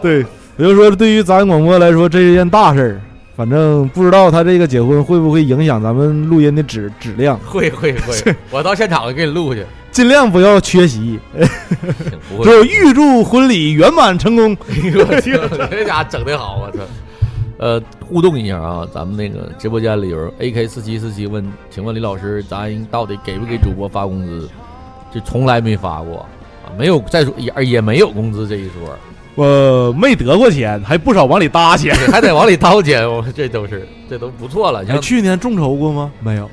[0.02, 0.24] 对，
[0.58, 3.02] 比如说对于咱广播来说，这是件大事儿。
[3.36, 9.66] 反正不知道他这个结婚会不会影响咱们录音的质质量，会会会， 我到现场给你录去，
[9.96, 11.18] 尽量不要缺席。
[12.44, 14.58] 就预祝婚礼圆满成功。
[14.68, 15.40] 我去，
[15.72, 16.84] 这家整的好，我操！
[17.58, 24.50] 呃，互动一下啊，咱们那个直播间里有 AK 四七四七问，请问李老师，咱到底给不给主播发工资？
[25.14, 26.28] 就从来没发过
[26.66, 29.00] 啊，没有再说也也没有工资这一说。
[29.36, 34.84] 我没得过钱，还不少往里搭钱， 还得往里掏钱，我这都是这都不错了。
[34.84, 36.12] 你去年众筹过吗？
[36.20, 36.52] 没有，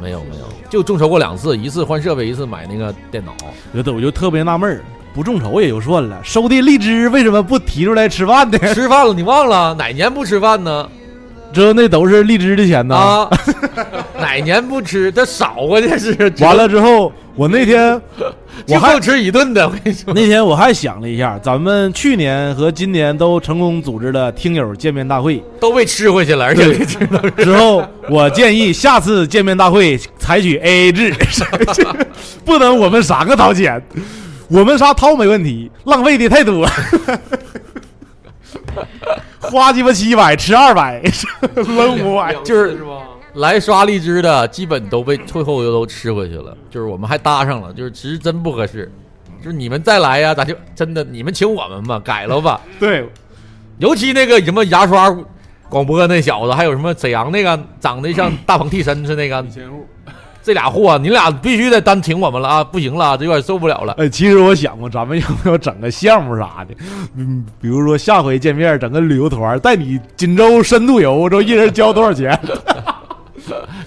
[0.00, 3.32] 没有，没有，就众筹过两次，一次换设备，一次买那个电脑。
[3.72, 4.82] 有的我就特别纳闷儿，
[5.12, 8.58] 不众筹也就算了，收的荔枝为什么不提出来吃饭呢？
[8.74, 10.88] 吃饭了，你忘了哪年不吃饭呢？
[11.52, 13.30] 这那都是荔枝的钱呢啊！
[14.20, 15.10] 哪年不吃？
[15.12, 16.32] 这少啊，这是。
[16.40, 18.00] 完了之后，我那天
[18.66, 19.66] 我还吃一顿的。
[19.66, 26.84] 我跟你说，那天我还想了一下，咱们去年和今年都成功组织了听友见面大会，都被吃回去了，而且
[27.36, 31.14] 之后我建议下次见面大会采取 AA 制，
[32.44, 33.80] 不能我们三个掏钱，
[34.48, 36.68] 我们仨掏没问题，浪费的太多。
[39.40, 41.00] 花鸡巴七百，吃二百，
[41.54, 42.78] 扔五百，就是
[43.34, 46.56] 来刷荔枝的，基本都被退后又都吃回去了。
[46.70, 48.90] 就是我们还搭上了，就是其实真不合适。
[49.42, 52.60] 就是你们再来呀，咱就真的你们请我们吧，改了吧。
[52.80, 53.08] 对，
[53.78, 55.16] 尤其那个什么牙刷
[55.68, 59.44] 广播那小子，还有什么沈阳那个长得像大鹏替身似的那个。
[60.40, 62.64] 这俩货，你俩必须得单请我们了啊！
[62.64, 63.92] 不行了，这有点受不了了。
[63.98, 66.74] 哎，其实我想过，咱们要不要整个项目啥的？
[67.16, 72.38] 嗯，比如说下回见面整个旅游团，带你锦州深度游，这一人交多少钱？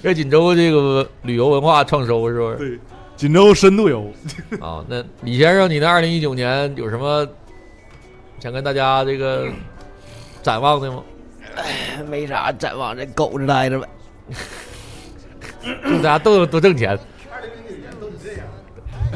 [0.03, 2.57] 这锦州这个旅游文化创收是不是？
[2.57, 2.79] 对，
[3.15, 4.11] 锦州深度游。
[4.59, 7.27] 啊，那李先生，你的二零一九年有什么
[8.39, 9.47] 想跟大家这个
[10.41, 11.03] 展望的吗？
[11.55, 13.87] 哎，没啥展望，这狗着待着呗。
[15.83, 16.97] 祝 大家都多挣钱。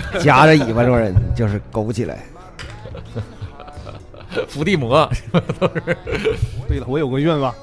[0.19, 2.23] 夹着尾巴做人就是苟起来。
[4.49, 5.09] 伏地魔
[5.59, 5.97] 都是。
[6.67, 7.55] 对了，我有个愿望，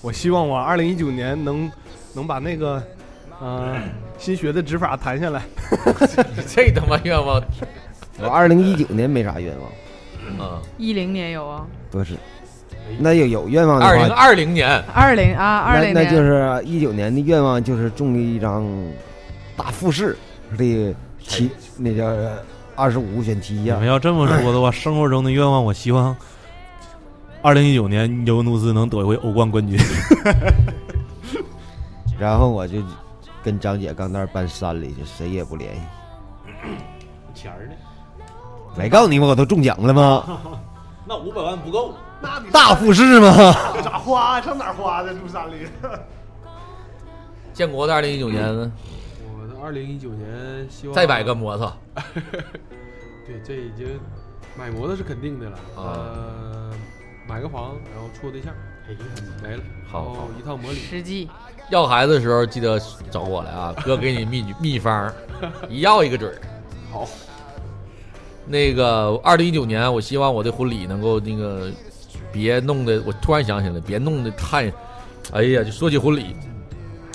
[0.00, 1.70] 我希望我二零一九年能
[2.16, 2.82] 能把那个
[3.38, 3.76] 呃
[4.16, 5.42] 新学的指法弹下来。
[6.48, 7.40] 这他妈愿望！
[8.18, 9.70] 我二零一九年没啥愿望。
[10.38, 10.62] 嗯。
[10.78, 11.66] 一零年有啊。
[11.90, 12.14] 不是。
[12.98, 18.64] 那有有愿望的话，二零二零年，二零啊，二零年，那就是一九年的愿望就是中一张
[19.56, 20.16] 大复式
[20.56, 22.06] 的七，那叫
[22.76, 23.74] 二十五选七呀。
[23.74, 26.16] 你们要这么说的话，生活中的愿望，我希望
[27.42, 29.76] 二零一九年尤文图斯能夺回欧冠冠军。
[32.18, 32.82] 然后我就
[33.42, 35.82] 跟张姐刚那儿搬山里去，谁也不联系。
[37.34, 37.74] 钱儿呢？
[38.76, 40.38] 没告诉你吗我都中奖了吗？
[41.06, 41.94] 那五百万不够。
[42.20, 43.32] 那你大富士吗？
[43.84, 44.40] 咋花？
[44.40, 45.14] 上哪花的？
[45.14, 45.66] 住山里。
[47.52, 48.72] 建国的二零一九年呢？
[49.38, 51.72] 我的二零一九年希望再买个摩托。
[53.26, 54.00] 对，这已经
[54.58, 55.58] 买摩托是肯定的了。
[55.76, 56.70] 呃，
[57.28, 58.52] 买个房，然后处对象，
[59.42, 59.62] 没了。
[59.86, 60.78] 好，一套模拟。
[60.78, 61.28] 实际。
[61.70, 65.12] 要孩子的时候记得找我来啊， 哥给你秘秘方，
[65.68, 66.36] 一要一个准儿。
[66.92, 67.08] 好。
[68.46, 71.70] 那个二零一九年，我希望我的婚礼能够那个。
[72.32, 74.70] 别弄的我突然想起来，别弄的太，
[75.32, 76.36] 哎呀，就说起婚礼，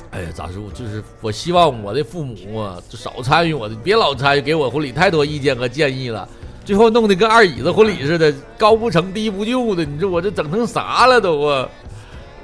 [0.09, 0.63] 哎呀，咋说？
[0.73, 6.27] 就是我希望我的父母啊，就少参与我的，别老参与，给我婚礼太多意见和建议了，
[6.65, 9.85] 最后弄得跟二椅子婚礼似的，高不成低不就的。
[9.85, 11.69] 你说我这整成啥了都啊？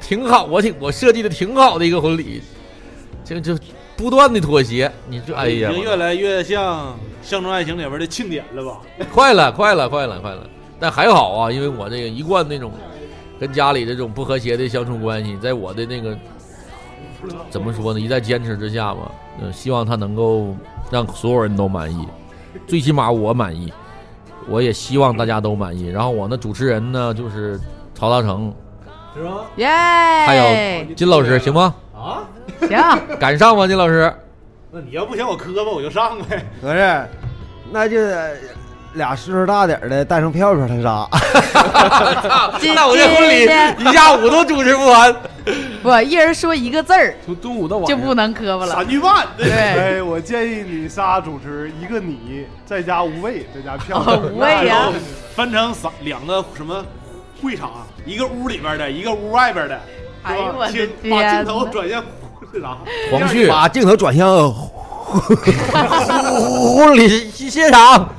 [0.01, 2.41] 挺好，我挺我设计的挺好的一个婚礼，
[3.23, 3.57] 这就
[3.95, 4.91] 不断的妥协。
[5.09, 6.89] 你说，哎呀，已经越来越像
[7.21, 8.79] 《象征爱情》里边的庆典了吧？
[9.13, 10.49] 快了，快了，快了，快了。
[10.79, 12.71] 但还好啊，因为我这个一贯那种
[13.39, 16.17] 跟家里这种不和谐的相处关系，在我的那个
[17.49, 17.99] 怎么说呢？
[17.99, 20.55] 一再坚持之下吧，嗯，希望他能够
[20.91, 22.07] 让所有人都满意，
[22.67, 23.73] 最起码我满意，
[24.47, 25.87] 我也希望大家都满意。
[25.87, 27.59] 然后我那主持人呢，就是
[27.95, 28.53] 曹大成，
[29.17, 29.45] 是吗？
[29.55, 29.67] 耶！
[29.67, 31.73] 还有金老师，行吗？
[31.95, 32.23] 啊，
[32.61, 32.77] 行，
[33.19, 34.13] 敢上吗，金老师？
[34.71, 36.45] 那你要不行我磕巴，我就上呗。
[36.61, 37.05] 不是，
[37.71, 37.97] 那就。
[38.93, 41.07] 俩岁数大点的带上票票他仨，
[42.73, 43.43] 那我这婚礼
[43.83, 45.15] 一下午都主持不完。
[45.83, 48.73] 不，一人说一个字儿从中午到晚就不能磕巴了。
[48.73, 54.17] 三句半，对 哎，我建议你仨主持，一个你，再加无畏，再加票票。
[54.33, 54.89] 无畏呀，
[55.35, 56.83] 分成三两个什么
[57.43, 59.79] 会场，一个屋里边的，一个屋外边的？
[60.23, 62.03] 哎呦我的切天把镜头转向
[62.53, 62.77] 是啥？
[63.11, 64.51] 黄旭把镜头转向
[66.75, 68.09] 婚礼现场，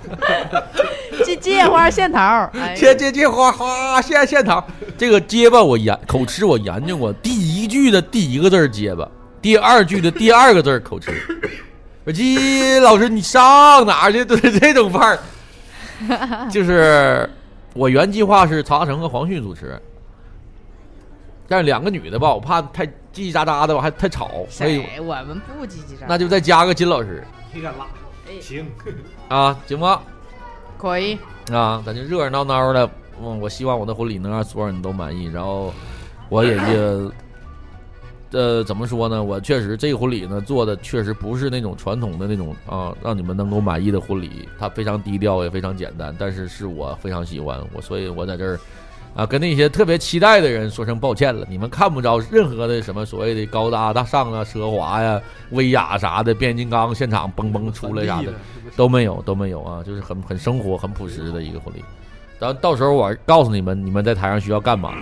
[1.24, 4.64] 接接花线头儿，哎切切切花花现现场。
[4.96, 9.08] 这个结巴我研口吃我研究过，第一句的第一个字儿结巴，
[9.42, 11.10] 第二句的第二个字儿口吃。
[12.04, 14.24] 我鸡老师你上哪儿去？
[14.24, 15.18] 对这种范
[16.08, 17.28] 儿，就是
[17.74, 19.80] 我原计划是曹大成和黄旭主持，
[21.46, 25.00] 但是两个女的吧，我怕太叽叽喳喳的吧，还太吵，所以谁？
[25.00, 26.06] 我们不叽叽喳喳。
[26.08, 27.86] 那就再加个金老师你敢拉？
[28.28, 28.66] 哎行，
[29.28, 30.02] 啊，行吗？
[30.76, 31.18] 可以，
[31.50, 32.88] 啊，咱就热热闹闹的。
[33.20, 35.24] 嗯，我希望我的婚礼能让所有人都满意。
[35.26, 35.72] 然后，
[36.28, 37.10] 我也也，
[38.30, 39.22] 呃，怎么说呢？
[39.22, 44.48] 我确实这个婚礼呢做的确实不是那种传统的那种啊，让你们能够满意的婚礼。
[44.58, 48.60] 它非常低调，也非常简单，但是是我非常喜欢我，所以我在这儿
[49.16, 51.46] 啊，跟那些特别期待的人说声抱歉了。
[51.48, 55.20] 你们看不着任何的什么所谓的高大大上啊、奢华呀、
[55.50, 58.32] 威亚啥的，变形金刚现场嘣嘣出来啥的。
[58.76, 61.82] 都没有，都没有啊，就是很很生活、很朴实的一个婚礼。
[62.38, 64.92] 然后到时候我告诉你们，你们在台上需要干嘛，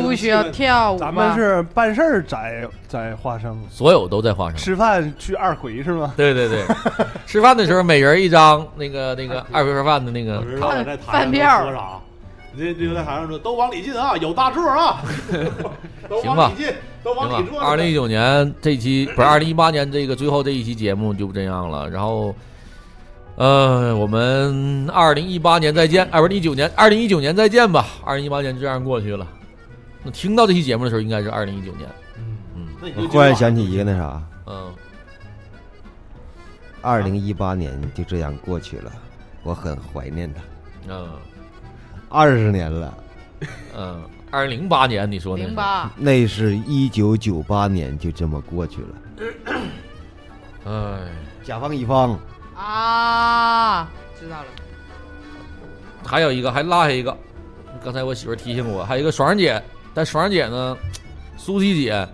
[0.00, 0.98] 不需要跳舞。
[0.98, 4.56] 咱们是办事儿在在花生，所有都在花生。
[4.56, 6.14] 吃饭去二回是吗？
[6.16, 6.64] 对对对，
[7.26, 11.98] 吃饭的时候每人一张那个那个二回盒饭的那个我知道卡我在台上都说啥？
[12.54, 15.02] 你这这个在台上说都往里进啊，有大座啊，
[16.08, 16.72] 都行吧往里进，
[17.02, 17.60] 都往里坐。。
[17.60, 22.34] 二零一九年这期不是二零一八年这个最后这一期节目就这样了，然后。
[23.34, 27.86] 呃，我们二零一八年再见，二零一九年，二零一九年再见吧。
[28.04, 29.26] 二零一八年就这样过去了。
[30.04, 31.88] 那听到这期节目的时候，应该是二零一九年。
[32.56, 32.68] 嗯。
[32.96, 34.72] 我忽然想起一个那啥，嗯，
[36.80, 38.92] 二零一八年就这样过去了，
[39.42, 40.40] 我很怀念他。
[40.88, 41.08] 嗯。
[42.08, 42.94] 二十年了，
[43.74, 48.88] 嗯，二零零八年你说的零八，那是一九九八年就这么过去了。
[50.70, 50.98] 哎，
[51.42, 52.18] 甲方乙方，
[52.54, 53.88] 啊，
[54.20, 54.46] 知道了。
[56.04, 57.16] 还有一个还落下一个，
[57.82, 59.62] 刚才我媳妇儿提醒我，还有一个爽儿姐，
[59.94, 60.76] 但爽姐呢，
[61.36, 62.08] 苏西姐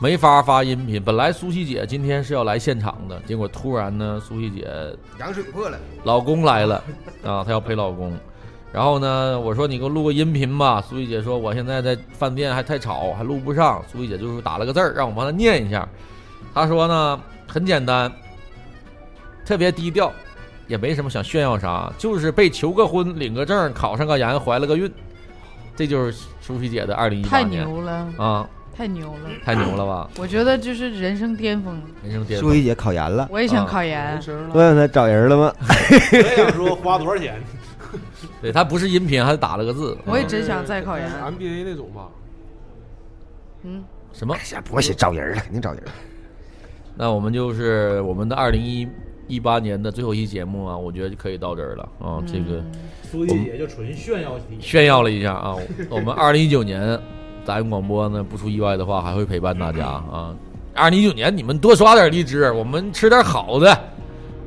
[0.00, 1.02] 没法发音频。
[1.02, 4.68] 本来苏西姐今天是要来现场的，结果突然呢，苏西姐
[5.20, 6.82] 羊水破了，老公来了
[7.24, 8.16] 啊，她要陪老公。
[8.72, 10.80] 然后呢，我说你给我录个音频吧。
[10.80, 13.84] 苏西姐说我现在在饭店还太吵，还录不上。
[13.86, 15.86] 苏西姐就是打了个字儿，让我帮她念一下。
[16.54, 18.10] 她说呢，很简单，
[19.44, 20.10] 特别低调，
[20.66, 24.90] 也没什么想炫耀啥，就是被求个婚、领个证、考上个研、怀了个孕，
[25.76, 30.10] 这就是苏西姐的二零一八太年牛了，啊，太牛了，太牛了吧！
[30.18, 31.80] 我觉得就是人生巅峰。
[32.02, 32.50] 人生巅峰。
[32.50, 34.20] 苏一姐考研了，我也想考研，
[34.52, 35.54] 我让她找人了吗？
[35.60, 37.40] 我也想说花多少钱？
[38.42, 39.96] 对她不是音频，还打了个字。
[40.04, 41.08] 我也真想再考研。
[41.10, 42.08] MBA 那种吧，
[43.62, 43.82] 嗯，
[44.12, 44.36] 什么？
[44.64, 45.82] 不写找人了，肯定找人。
[46.94, 48.86] 那我们就是我们的二零一
[49.28, 52.22] 一八年的最后一期节目啊，我觉得就可以到这儿了啊。
[52.26, 52.62] 这个
[53.10, 55.56] 苏西姐就纯炫耀题，炫耀了一下啊。
[55.90, 56.98] 我们二零一九年
[57.44, 60.34] 杂音广播呢，不出意外的话还会陪伴大家啊。
[60.74, 63.78] 二零一九年你们多刷点荔枝，我们吃点好的，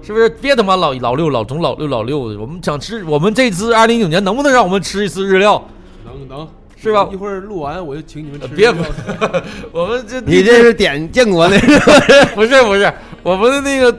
[0.01, 0.27] 是不是？
[0.29, 3.03] 别他妈老老六老总老六老六的，我们想吃。
[3.03, 5.63] 我们这次二零一九年能不能让我们吃一次日料？
[6.03, 6.47] 能能
[6.77, 8.47] 是吧一会儿录完我就请你们吃。
[8.49, 8.69] 别，
[9.71, 11.57] 我们这你这是点建国的，
[12.35, 12.91] 不是不是，
[13.23, 13.91] 我们的那个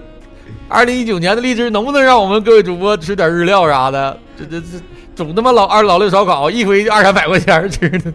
[0.68, 4.18] 二零一九年的荔枝能不能让我们各位主播吃点日料啥的？
[4.36, 4.66] 这这这
[5.14, 8.12] 总他妈老二老六烧烤，一回就二三百块钱吃的，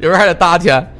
[0.00, 0.94] 有人还得搭钱。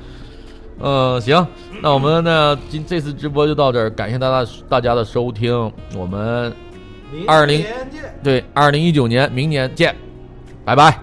[0.80, 1.47] 嗯、行，
[1.80, 6.53] 那我们呢今这次直播就到这儿，感谢大家大家的收听，我们
[7.26, 7.64] 二零
[8.22, 9.95] 对二零一九年明年见，
[10.64, 10.99] 拜拜。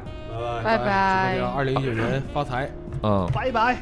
[0.63, 1.39] 拜拜。
[1.55, 2.69] 二零一九年发财。
[3.01, 3.77] 嗯，拜拜。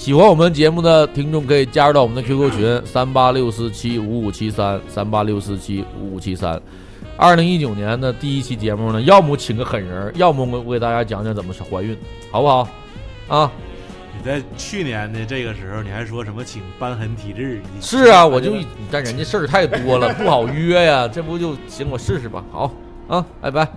[0.00, 6.58] 喜欢我们节目的听众可以加入到我们的 QQ 群三八六四七五五七三三八六四七五五七三。
[7.18, 11.94] 二零一九年的第一期节目呢，要么请个狠人儿，要么我我给大家讲讲怎么怀孕，
[12.30, 12.66] 好不好？
[13.28, 13.52] 啊，
[14.16, 17.60] 你在去年的这个时候，你还说什么请瘢痕体质？
[17.82, 18.54] 是啊，我就
[18.90, 21.86] 但人家事儿太多了，不好约呀，这不就行？
[21.90, 22.42] 我试试吧。
[22.50, 22.72] 好
[23.06, 23.68] 啊，拜拜。